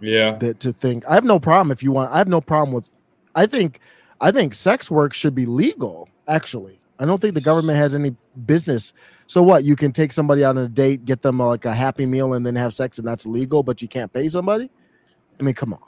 Yeah. 0.00 0.32
that 0.38 0.60
to 0.60 0.72
think 0.72 1.04
I 1.08 1.14
have 1.14 1.24
no 1.24 1.38
problem 1.38 1.70
if 1.70 1.82
you 1.82 1.92
want. 1.92 2.12
I 2.12 2.18
have 2.18 2.28
no 2.28 2.40
problem 2.40 2.74
with. 2.74 2.88
I 3.34 3.46
think, 3.46 3.80
I 4.20 4.30
think 4.30 4.54
sex 4.54 4.90
work 4.90 5.12
should 5.14 5.34
be 5.34 5.46
legal. 5.46 6.08
Actually, 6.26 6.80
I 6.98 7.06
don't 7.06 7.20
think 7.20 7.34
the 7.34 7.40
government 7.40 7.78
has 7.78 7.94
any 7.94 8.16
business. 8.46 8.92
So 9.26 9.42
what? 9.42 9.62
You 9.64 9.76
can 9.76 9.92
take 9.92 10.10
somebody 10.12 10.44
out 10.44 10.56
on 10.56 10.64
a 10.64 10.68
date, 10.68 11.04
get 11.04 11.22
them 11.22 11.38
like 11.38 11.64
a 11.64 11.74
happy 11.74 12.06
meal, 12.06 12.34
and 12.34 12.44
then 12.44 12.56
have 12.56 12.74
sex, 12.74 12.98
and 12.98 13.06
that's 13.06 13.26
legal. 13.26 13.62
But 13.62 13.80
you 13.82 13.88
can't 13.88 14.12
pay 14.12 14.28
somebody. 14.28 14.70
I 15.38 15.42
mean, 15.42 15.54
come 15.54 15.72
on. 15.72 15.80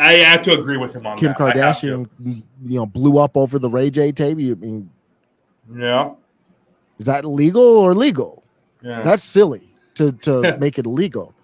I 0.00 0.12
have 0.14 0.42
to 0.42 0.52
agree 0.58 0.76
with 0.76 0.94
him 0.94 1.06
on 1.06 1.16
Kim 1.16 1.28
that. 1.28 1.38
Kardashian, 1.38 2.08
you 2.22 2.42
know, 2.78 2.84
blew 2.84 3.18
up 3.18 3.36
over 3.38 3.58
the 3.58 3.70
Ray 3.70 3.90
J 3.90 4.12
tape. 4.12 4.38
You 4.38 4.52
I 4.52 4.56
mean, 4.56 4.90
Yeah. 5.74 6.10
is 6.98 7.06
that 7.06 7.24
legal 7.24 7.62
or 7.62 7.94
legal? 7.94 8.42
Yeah. 8.82 9.00
That's 9.00 9.24
silly 9.24 9.74
to 9.94 10.12
to 10.12 10.56
make 10.60 10.78
it 10.78 10.84
illegal. 10.84 11.34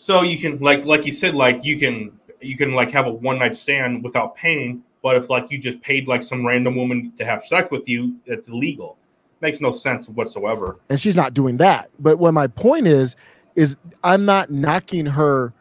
So 0.00 0.22
you 0.22 0.38
can 0.38 0.58
like 0.60 0.86
like 0.86 1.04
you 1.04 1.12
said 1.12 1.34
like 1.34 1.62
you 1.62 1.78
can 1.78 2.10
you 2.40 2.56
can 2.56 2.72
like 2.72 2.90
have 2.90 3.06
a 3.06 3.12
one 3.12 3.38
night 3.38 3.54
stand 3.54 4.02
without 4.02 4.34
paying, 4.34 4.82
but 5.02 5.14
if 5.14 5.28
like 5.28 5.50
you 5.50 5.58
just 5.58 5.78
paid 5.82 6.08
like 6.08 6.22
some 6.22 6.46
random 6.46 6.74
woman 6.74 7.12
to 7.18 7.24
have 7.26 7.44
sex 7.44 7.70
with 7.70 7.86
you, 7.86 8.16
that's 8.26 8.48
illegal. 8.48 8.96
Makes 9.42 9.60
no 9.60 9.70
sense 9.70 10.08
whatsoever. 10.08 10.78
and 10.88 10.98
she's 10.98 11.16
not 11.16 11.34
doing 11.34 11.58
that. 11.58 11.90
But 11.98 12.18
what 12.18 12.32
my 12.32 12.46
point 12.46 12.86
is, 12.86 13.14
is 13.56 13.76
I'm 14.02 14.24
not 14.24 14.50
knocking 14.50 15.04
her, 15.04 15.52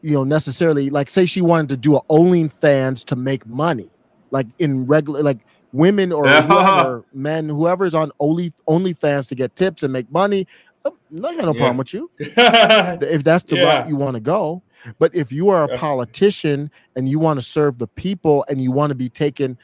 you 0.00 0.12
know, 0.12 0.24
necessarily. 0.24 0.88
Like, 0.88 1.10
say 1.10 1.26
she 1.26 1.42
wanted 1.42 1.68
to 1.70 1.76
do 1.76 1.96
a 1.96 2.02
OnlyFans 2.04 3.04
to 3.06 3.16
make 3.16 3.46
money, 3.46 3.90
like 4.30 4.46
in 4.58 4.86
regular, 4.86 5.22
like 5.22 5.38
women 5.72 6.12
or 6.12 6.26
whoever, 6.42 7.04
men, 7.12 7.48
whoever's 7.48 7.94
on 7.94 8.10
Only 8.18 8.54
OnlyFans 8.66 9.28
to 9.28 9.34
get 9.34 9.54
tips 9.54 9.82
and 9.82 9.92
make 9.92 10.10
money. 10.10 10.46
Um, 11.12 11.24
I 11.24 11.34
got 11.36 11.44
no 11.46 11.52
Yeah. 11.52 11.58
problem 11.58 11.76
with 11.78 11.94
you 11.94 12.10
if 12.18 13.24
that's 13.24 13.44
the 13.44 13.56
Yeah. 13.56 13.64
route 13.64 13.88
you 13.88 13.96
want 13.96 14.14
to 14.14 14.20
go. 14.20 14.62
But 14.98 15.14
if 15.14 15.30
you 15.30 15.48
are 15.50 15.64
a 15.64 15.68
politician 15.78 16.70
and 16.96 17.08
you 17.08 17.18
want 17.18 17.38
to 17.38 17.44
serve 17.46 17.78
the 17.78 17.86
people 17.86 18.44
and 18.48 18.60
you 18.60 18.72
want 18.72 18.90
to 18.90 18.94
be 18.96 19.08
taken 19.08 19.56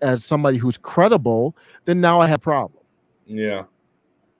as 0.00 0.24
somebody 0.24 0.56
who's 0.58 0.78
credible, 0.78 1.54
then 1.84 2.00
now 2.00 2.20
I 2.20 2.26
have 2.26 2.38
a 2.38 2.40
problem. 2.40 2.82
Yeah. 3.26 3.64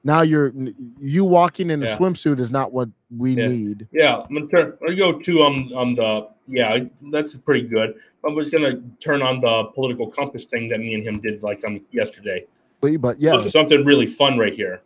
Now 0.04 0.22
you're 0.22 0.52
you 0.98 1.24
walking 1.24 1.70
in 1.70 1.82
a 1.82 1.86
Yeah. 1.86 1.96
swimsuit 1.96 2.40
is 2.40 2.50
not 2.50 2.72
what 2.72 2.88
we 3.16 3.36
Yeah. 3.36 3.48
need. 3.48 3.88
Yeah, 3.92 4.22
I'm 4.22 4.34
gonna 4.34 4.46
turn. 4.48 4.78
I 4.88 4.94
go 4.94 5.18
to 5.20 5.42
um 5.42 5.70
um 5.76 5.94
the 5.94 6.28
yeah 6.48 6.78
that's 7.12 7.36
pretty 7.36 7.68
good. 7.68 7.94
I 8.26 8.30
was 8.30 8.50
gonna 8.50 8.80
turn 9.04 9.22
on 9.22 9.40
the 9.40 9.64
political 9.74 10.08
compass 10.10 10.44
thing 10.46 10.68
that 10.70 10.80
me 10.80 10.94
and 10.94 11.04
him 11.04 11.20
did 11.20 11.42
like 11.42 11.64
um 11.64 11.82
yesterday. 11.92 12.44
But 12.80 13.20
yeah, 13.20 13.34
Look, 13.34 13.52
something 13.52 13.84
really 13.84 14.06
fun 14.06 14.38
right 14.38 14.54
here 14.54 14.80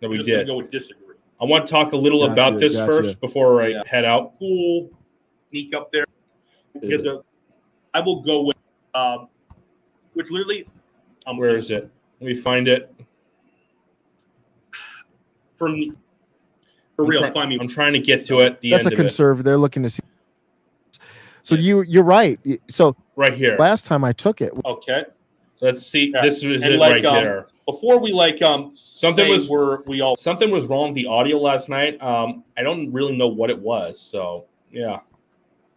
that 0.00 0.08
we 0.08 0.16
Just 0.16 0.26
did. 0.28 0.46
go 0.46 0.56
with 0.56 0.70
disagree. 0.70 1.01
I 1.42 1.44
want 1.44 1.66
to 1.66 1.70
talk 1.72 1.92
a 1.92 1.96
little 1.96 2.20
Gotcha, 2.20 2.32
about 2.50 2.60
this 2.60 2.74
gotcha. 2.74 2.92
first 2.92 3.20
before 3.20 3.62
I 3.62 3.68
Yeah. 3.68 3.82
head 3.84 4.04
out. 4.04 4.38
Cool. 4.38 4.90
Sneak 5.50 5.74
up 5.74 5.90
there. 5.90 6.04
Because 6.80 7.04
uh, 7.04 7.18
I 7.92 8.00
will 8.00 8.22
go 8.22 8.42
with 8.44 8.56
um, 8.94 9.28
which 10.14 10.30
literally 10.30 10.68
um, 11.26 11.36
Where 11.38 11.56
is 11.58 11.70
it? 11.70 11.90
Let 12.20 12.26
me 12.28 12.34
find 12.34 12.68
it. 12.68 12.94
for 15.54 15.68
me 15.68 15.92
for 16.96 17.04
I'm 17.04 17.10
real. 17.10 17.20
try- 17.20 17.32
find 17.32 17.50
me 17.50 17.58
I'm 17.60 17.68
trying 17.68 17.92
to 17.94 17.98
get 17.98 18.24
to 18.26 18.40
it. 18.40 18.60
The 18.60 18.70
that's 18.70 18.84
a 18.84 18.86
end 18.86 18.92
of 18.92 18.98
conservative. 18.98 19.44
They're 19.44 19.58
looking 19.58 19.82
to 19.82 19.88
see. 19.88 20.02
So 21.42 21.54
you 21.56 21.82
you're 21.82 22.04
right. 22.04 22.38
So 22.70 22.96
right 23.16 23.34
here. 23.34 23.56
last 23.58 23.84
time 23.86 24.04
I 24.04 24.12
took 24.12 24.40
it, 24.40 24.52
Okay. 24.64 25.04
Let's 25.62 25.86
see. 25.86 26.10
Yeah. 26.12 26.20
This 26.22 26.42
is 26.42 26.60
And 26.62 26.74
it 26.74 26.78
like, 26.78 26.90
right 26.92 27.04
um, 27.06 27.14
there. 27.14 27.46
before 27.66 27.98
we 28.00 28.12
like 28.12 28.42
um 28.42 28.72
Something 28.74 29.26
say 29.26 29.30
was- 29.30 29.48
we're 29.48 29.82
we 29.84 30.00
all 30.02 30.16
Something 30.16 30.50
was 30.50 30.66
wrong 30.66 30.88
with 30.88 30.96
the 30.96 31.06
audio 31.06 31.38
last 31.38 31.68
night. 31.70 32.02
Um, 32.02 32.44
I 32.58 32.62
don't 32.62 32.92
really 32.92 33.16
know 33.16 33.28
what 33.28 33.48
it 33.48 33.58
was. 33.58 34.00
So 34.00 34.46
yeah. 34.72 34.98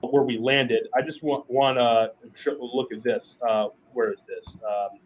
where 0.02 0.24
we 0.24 0.38
landed. 0.40 0.88
I 0.96 1.02
just 1.04 1.22
want 1.24 1.50
want 1.50 1.78
to 1.78 2.12
look 2.60 2.92
at 2.92 3.04
this. 3.04 3.38
Uh, 3.48 3.68
where 3.94 4.12
is 4.12 4.20
this? 4.28 4.58
Um, 4.68 5.00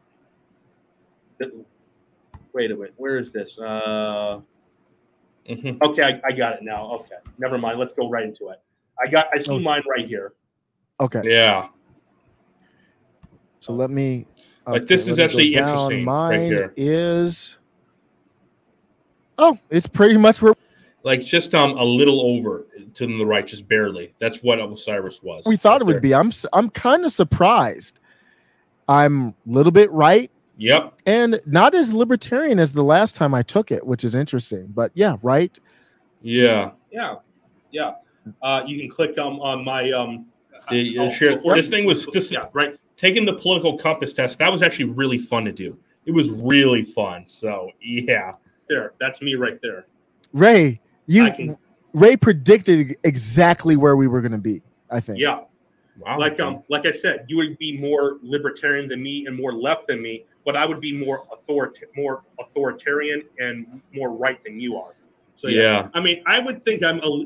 th- 1.40 1.52
wait 2.54 2.72
a 2.72 2.76
minute. 2.76 2.94
Where 2.98 3.18
is 3.20 3.32
this? 3.34 3.58
Uh, 3.60 4.40
Mhm. 5.50 5.82
okay, 5.84 6.04
I, 6.04 6.22
I 6.26 6.32
got 6.32 6.54
it 6.54 6.64
now. 6.64 6.92
Okay, 7.02 7.16
never 7.38 7.58
mind. 7.58 7.80
Let's 7.80 7.94
go 7.96 8.08
right 8.10 8.24
into 8.24 8.50
it. 8.50 8.62
I 9.04 9.10
got. 9.10 9.28
I 9.34 9.40
see 9.40 9.52
Oh. 9.52 9.60
mine 9.60 9.84
right 9.90 10.08
here. 10.08 10.34
okay. 11.02 11.22
Yeah. 11.26 11.68
So 13.60 13.74
let 13.74 13.90
me. 13.90 14.26
Like, 14.68 14.86
this 14.88 15.08
is 15.08 15.18
let 15.18 15.18
me 15.18 15.24
go 15.24 15.24
actually 15.26 15.52
down. 15.54 15.70
interesting 15.92 16.06
right 16.06 16.30
Mine 16.30 16.42
here. 16.46 16.74
is. 16.78 17.58
Oh, 19.38 19.58
it's 19.70 19.88
pretty 19.88 20.18
much 20.18 20.42
where 20.42 20.54
Like 21.04 21.22
just 21.24 21.56
um 21.56 21.72
a 21.78 21.84
little 21.84 22.22
over 22.22 22.66
to 22.96 23.08
the 23.08 23.26
right, 23.26 23.46
just 23.48 23.68
barely. 23.68 24.14
That's 24.20 24.44
what 24.44 24.60
Osiris 24.60 25.24
was. 25.24 25.44
we 25.46 25.56
thought 25.58 25.74
right 25.74 25.82
it 25.82 25.86
would 25.86 25.96
there. 25.96 26.02
be. 26.02 26.14
I'm 26.14 26.28
s- 26.28 26.46
I'm 26.54 26.70
kind 26.70 27.06
of 27.06 27.12
surprised. 27.12 28.00
I'm 28.88 29.30
a 29.30 29.34
little 29.46 29.72
bit 29.72 29.90
right 29.92 30.30
Yep. 30.58 30.96
and 31.06 31.40
not 31.46 31.74
as 31.74 31.94
libertarian 31.94 32.60
as 32.60 32.74
the 32.74 32.84
last 32.84 33.16
time 33.16 33.34
I 33.34 33.44
took 33.44 33.72
it, 33.72 33.86
which 33.88 34.04
is 34.04 34.14
interesting. 34.14 34.68
But 34.76 34.92
yeah, 34.94 35.16
right. 35.22 35.58
Yeah. 36.22 36.72
Yeah, 36.92 37.16
yeah. 37.72 37.94
Uh, 38.42 38.64
you 38.68 38.78
can 38.80 38.90
click 38.90 39.18
um, 39.18 39.40
on 39.40 39.64
my 39.64 39.90
um. 39.92 40.26
The, 40.70 41.00
oh, 41.00 41.06
uh, 41.08 41.10
share- 41.10 41.38
before- 41.38 41.56
this 41.56 41.68
thing 41.70 41.86
was 41.86 42.06
this 42.08 42.30
yeah 42.30 42.48
right. 42.54 42.78
Taking 43.00 43.26
the 43.26 43.34
political 43.34 43.78
compass 43.78 44.14
test. 44.14 44.38
That 44.40 44.52
was 44.52 44.62
actually 44.62 44.86
really 44.92 45.18
fun 45.18 45.46
to 45.46 45.52
do. 45.52 45.78
It 46.06 46.12
was 46.12 46.30
really 46.30 46.84
fun. 46.84 47.26
So 47.28 47.72
yeah. 47.82 48.34
There, 48.68 48.94
that's 49.00 49.22
me 49.22 49.34
right 49.36 49.60
there. 49.64 49.88
Ray, 50.34 50.80
you 51.08 51.32
can- 51.32 51.58
Ray 51.94 52.16
predicted 52.16 52.96
exactly 53.04 53.76
where 53.78 53.96
we 53.96 54.08
were 54.08 54.22
going 54.22 54.34
to 54.34 54.38
be. 54.38 54.62
I 54.92 55.00
think. 55.00 55.18
Yeah, 55.20 55.42
Wow. 56.00 56.20
like 56.20 56.40
um, 56.40 56.64
like 56.70 56.86
I 56.86 56.92
said, 56.92 57.26
you 57.28 57.38
would 57.38 57.58
be 57.58 57.78
more 57.80 58.18
libertarian 58.22 58.88
than 58.88 59.02
me 59.02 59.26
and 59.28 59.36
more 59.36 59.54
left 59.54 59.88
than 59.88 60.02
me, 60.02 60.26
but 60.46 60.56
I 60.56 60.66
would 60.66 60.80
be 60.82 60.96
more 60.96 61.26
authorita- 61.32 61.88
more 61.96 62.24
authoritarian 62.40 63.24
and 63.40 63.82
more 63.94 64.12
right 64.12 64.44
than 64.44 64.60
you 64.60 64.78
are. 64.78 64.94
So 65.36 65.48
yeah, 65.48 65.62
yeah. 65.62 65.88
I 65.94 66.02
mean, 66.02 66.22
I 66.28 66.40
would 66.40 66.64
think 66.66 66.84
I'm 66.84 67.00
a. 67.00 67.26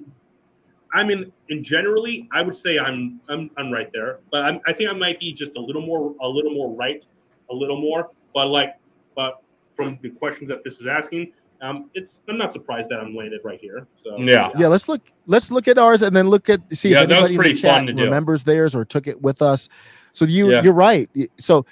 I 0.94 1.04
mean, 1.04 1.32
in 1.50 1.64
generally, 1.64 2.30
I 2.32 2.41
would 2.41 2.56
say 2.56 2.78
I'm 2.78 3.20
I'm 3.30 3.50
I'm 3.58 3.72
right 3.72 3.89
there, 3.91 4.20
but 4.32 4.44
I'm, 4.44 4.60
I 4.68 4.74
think 4.74 4.89
I 4.89 4.94
might 4.94 5.20
be 5.20 5.34
just 5.34 5.56
a 5.58 5.60
little 5.60 5.82
more 5.82 6.16
a 6.22 6.28
little 6.28 6.54
more 6.54 6.72
right, 6.76 7.04
a 7.50 7.54
little 7.54 7.82
more. 7.82 8.12
But 8.34 8.50
like, 8.50 8.76
but 9.16 9.41
from 9.76 9.98
the 10.02 10.10
questions 10.10 10.50
that 10.50 10.64
this 10.64 10.80
is 10.80 10.88
asking, 10.88 11.34
um, 11.62 11.89
it's 11.94 12.22
I'm 12.28 12.38
not 12.38 12.52
surprised 12.52 12.89
that 12.89 13.00
I'm 13.00 13.16
landed 13.16 13.41
right 13.44 13.60
here. 13.60 13.88
So 13.96 14.18
Yeah. 14.18 14.52
Yeah, 14.58 14.68
let's 14.68 14.88
look. 14.88 15.02
Let's 15.26 15.50
look 15.50 15.68
at 15.68 15.78
ours 15.78 16.02
and 16.02 16.16
then 16.16 16.30
look 16.30 16.50
at 16.50 16.62
see 16.76 16.89
Yeah, 16.89 17.04
if 17.04 17.10
that 17.10 17.22
was 17.22 17.30
anybody 17.30 17.50
in 17.52 17.56
the 17.56 17.62
chat 17.62 17.76
fun 17.78 17.88
to 17.88 17.94
remembers 18.04 18.44
theirs 18.44 18.76
or 18.76 18.86
took 18.86 19.08
it 19.08 19.22
with 19.22 19.41
us. 19.41 19.70
So 20.12 20.26
you 20.26 20.52
Yeah. 20.52 20.62
you're 20.62 20.74
right. 20.74 21.10
So 21.39 21.66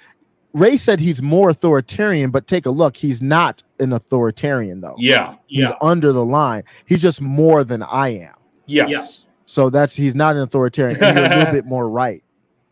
Ray 0.54 0.78
said 0.78 1.00
he's 1.00 1.22
more 1.22 1.50
authoritarian, 1.50 2.32
but 2.32 2.48
take 2.48 2.66
a 2.66 2.72
look. 2.72 2.98
He's 2.98 3.22
not 3.22 3.64
an 3.80 3.94
authoritarian 3.94 4.82
though. 4.82 4.96
Yeah. 4.98 5.36
He's 5.48 5.62
yeah, 5.62 5.74
under 5.82 6.12
the 6.12 6.26
line. 6.26 6.64
He's 6.86 7.02
just 7.02 7.22
more 7.22 7.64
than 7.64 7.84
I 7.84 8.10
am. 8.10 8.34
Yes. 8.72 8.90
Yeah. 8.90 9.06
So 9.46 9.70
that's 9.70 9.96
he's 9.96 10.16
not 10.16 10.36
an 10.36 10.42
authoritarian. 10.44 11.02
And 11.04 11.18
you're 11.18 11.26
a 11.26 11.30
little 11.38 11.54
bit 11.60 11.66
more 11.66 11.90
right. 11.90 12.24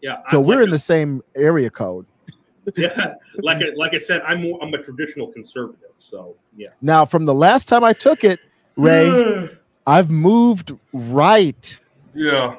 yeah. 0.02 0.22
So 0.32 0.40
I'm 0.40 0.46
we're 0.46 0.56
like 0.58 0.66
in 0.66 0.72
the 0.72 0.78
same 0.80 1.22
area 1.36 1.70
code. 1.70 2.06
yeah, 2.76 3.16
like 3.40 3.58
I, 3.58 3.70
like 3.76 3.94
I 3.96 4.00
said, 4.00 4.22
I'm 4.22 4.44
more, 4.44 4.60
I'm 4.62 4.72
a 4.74 4.78
traditional 4.84 5.28
conservative. 5.28 5.90
So 5.98 6.36
yeah, 6.56 6.68
Now, 6.82 7.04
from 7.06 7.26
the 7.26 7.34
last 7.34 7.68
time 7.68 7.84
I 7.84 7.94
took 7.94 8.24
it, 8.24 8.40
Ray, 8.78 9.50
I've 9.88 10.10
moved 10.12 10.74
right. 10.94 11.80
yeah. 12.14 12.58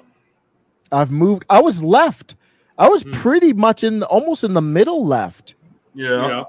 I've 0.93 1.13
moved. 1.13 1.45
I 1.49 1.61
was 1.61 1.81
left. 1.83 2.35
I 2.77 2.89
was 2.89 3.03
Hmm. 3.05 3.13
pretty 3.13 3.53
much 3.53 3.85
in 3.85 4.03
almost 4.03 4.43
in 4.43 4.55
the 4.55 4.63
middle 4.63 5.07
left. 5.07 5.55
Yeah. 5.95 6.27
yeah, 6.29 6.45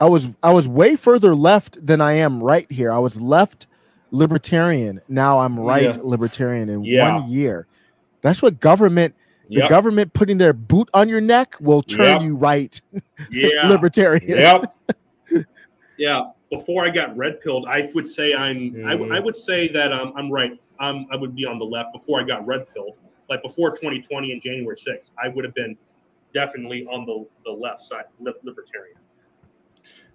I 0.00 0.06
was 0.08 0.28
I 0.42 0.52
was 0.52 0.66
way 0.68 0.96
further 0.96 1.34
left 1.36 1.84
than 1.86 2.00
I 2.00 2.14
am 2.14 2.42
right 2.42 2.70
here. 2.72 2.90
I 2.92 2.98
was 2.98 3.20
left 3.20 3.66
libertarian. 4.14 5.00
Now 5.08 5.40
I'm 5.40 5.58
right 5.58 5.82
Yeah. 5.82 5.96
libertarian 6.02 6.68
in 6.68 6.84
Yeah. 6.84 7.16
one 7.18 7.30
year. 7.30 7.66
That's 8.22 8.40
what 8.40 8.60
government. 8.60 9.14
The 9.50 9.56
Yep. 9.56 9.68
government 9.68 10.12
putting 10.14 10.38
their 10.38 10.54
boot 10.54 10.88
on 10.94 11.08
your 11.08 11.20
neck 11.20 11.56
will 11.60 11.82
turn 11.82 12.20
Yep. 12.20 12.22
you 12.22 12.36
right 12.36 12.80
Yeah. 13.30 13.68
libertarian. 13.68 14.26
Yep. 14.28 14.74
Yeah, 15.96 16.30
before 16.50 16.84
I 16.84 16.90
got 16.90 17.16
red 17.16 17.40
pilled, 17.40 17.66
I 17.68 17.88
would 17.94 18.08
say 18.08 18.34
I'm. 18.34 18.84
I, 18.84 18.92
w- 18.92 19.14
I 19.14 19.20
would 19.20 19.36
say 19.36 19.68
that 19.68 19.92
um, 19.92 20.12
I'm 20.16 20.28
right. 20.28 20.58
Um, 20.80 21.06
I 21.12 21.14
would 21.16 21.36
be 21.36 21.46
on 21.46 21.56
the 21.60 21.64
left 21.64 21.92
before 21.92 22.20
I 22.20 22.24
got 22.24 22.44
red 22.44 22.66
pilled. 22.74 22.94
Like 23.30 23.42
before 23.42 23.70
2020 23.70 24.32
and 24.32 24.42
January 24.42 24.76
6th, 24.76 25.12
I 25.22 25.28
would 25.28 25.44
have 25.44 25.54
been 25.54 25.76
definitely 26.34 26.84
on 26.86 27.06
the, 27.06 27.24
the 27.44 27.50
left 27.56 27.82
side, 27.82 28.06
li- 28.18 28.32
libertarian. 28.42 28.96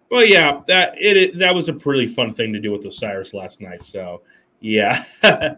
Well, 0.09 0.25
yeah, 0.25 0.61
that 0.67 0.95
it, 0.99 1.17
it 1.17 1.39
that 1.39 1.53
was 1.53 1.69
a 1.69 1.73
pretty 1.73 2.07
fun 2.07 2.33
thing 2.33 2.51
to 2.53 2.59
do 2.59 2.71
with 2.71 2.85
Osiris 2.85 3.33
last 3.33 3.61
night. 3.61 3.83
So, 3.83 4.21
yeah. 4.59 5.05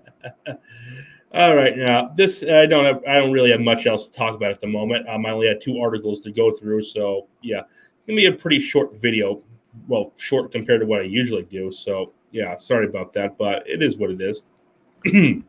All 1.34 1.56
right, 1.56 1.78
now 1.78 2.12
this 2.18 2.44
I 2.44 2.66
don't 2.66 2.84
have, 2.84 3.02
I 3.08 3.14
don't 3.14 3.32
really 3.32 3.52
have 3.52 3.62
much 3.62 3.86
else 3.86 4.06
to 4.06 4.12
talk 4.12 4.36
about 4.36 4.52
at 4.52 4.60
the 4.60 4.68
moment. 4.68 5.08
Um, 5.08 5.26
I 5.26 5.32
only 5.32 5.48
had 5.48 5.62
two 5.62 5.80
articles 5.80 6.20
to 6.22 6.32
go 6.32 6.52
through, 6.52 6.84
so 6.84 7.28
yeah, 7.42 7.60
it's 7.60 8.08
gonna 8.08 8.18
be 8.18 8.26
a 8.26 8.34
pretty 8.34 8.60
short 8.60 8.94
video. 9.02 9.42
Well, 9.88 10.12
short 10.18 10.52
compared 10.52 10.82
to 10.82 10.86
what 10.86 11.00
I 11.00 11.06
usually 11.06 11.44
do. 11.44 11.72
So 11.72 12.12
yeah, 12.32 12.56
sorry 12.56 12.86
about 12.86 13.14
that, 13.14 13.38
but 13.38 13.64
it 13.66 13.82
is 13.82 13.96
what 13.96 14.12
it 14.12 14.20
is. 14.20 14.44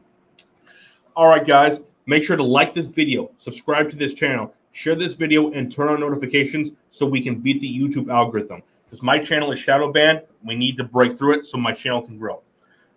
All 1.16 1.28
right, 1.28 1.44
guys, 1.44 1.80
make 2.06 2.22
sure 2.22 2.36
to 2.36 2.44
like 2.44 2.74
this 2.74 2.86
video, 2.86 3.32
subscribe 3.38 3.90
to 3.90 3.96
this 3.96 4.14
channel, 4.14 4.54
share 4.70 4.94
this 4.94 5.14
video, 5.14 5.50
and 5.50 5.70
turn 5.70 5.88
on 5.88 5.98
notifications 5.98 6.70
so 6.90 7.06
we 7.06 7.20
can 7.20 7.40
beat 7.40 7.60
the 7.60 7.78
YouTube 7.78 8.08
algorithm. 8.08 8.62
Because 8.92 9.02
my 9.02 9.18
channel 9.18 9.50
is 9.52 9.58
shadow 9.58 9.90
banned, 9.90 10.20
we 10.44 10.54
need 10.54 10.76
to 10.76 10.84
break 10.84 11.16
through 11.16 11.38
it 11.38 11.46
so 11.46 11.56
my 11.56 11.72
channel 11.72 12.02
can 12.02 12.18
grow. 12.18 12.42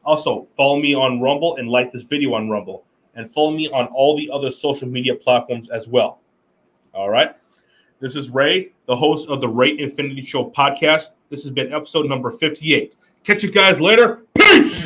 Also, 0.04 0.46
follow 0.58 0.78
me 0.78 0.94
on 0.94 1.22
Rumble 1.22 1.56
and 1.56 1.70
like 1.70 1.94
this 1.94 2.02
video 2.02 2.34
on 2.34 2.50
Rumble, 2.50 2.84
and 3.16 3.32
follow 3.32 3.52
me 3.52 3.70
on 3.70 3.86
all 3.88 4.18
the 4.18 4.30
other 4.30 4.52
social 4.52 4.90
media 4.90 5.16
platforms 5.16 5.70
as 5.70 5.88
well. 5.88 6.20
All 6.94 7.10
right. 7.10 7.34
This 8.02 8.18
is 8.18 8.30
Ray, 8.30 8.74
the 8.88 8.96
host 8.98 9.30
of 9.30 9.40
the 9.40 9.48
Ray 9.48 9.80
Infinity 9.80 10.26
Show 10.26 10.52
podcast. 10.52 11.12
This 11.30 11.44
has 11.44 11.52
been 11.54 11.72
episode 11.72 12.08
number 12.08 12.30
58. 12.30 12.94
Catch 13.24 13.44
you 13.44 13.52
guys 13.52 13.80
later. 13.80 14.26
Peace. 14.38 14.86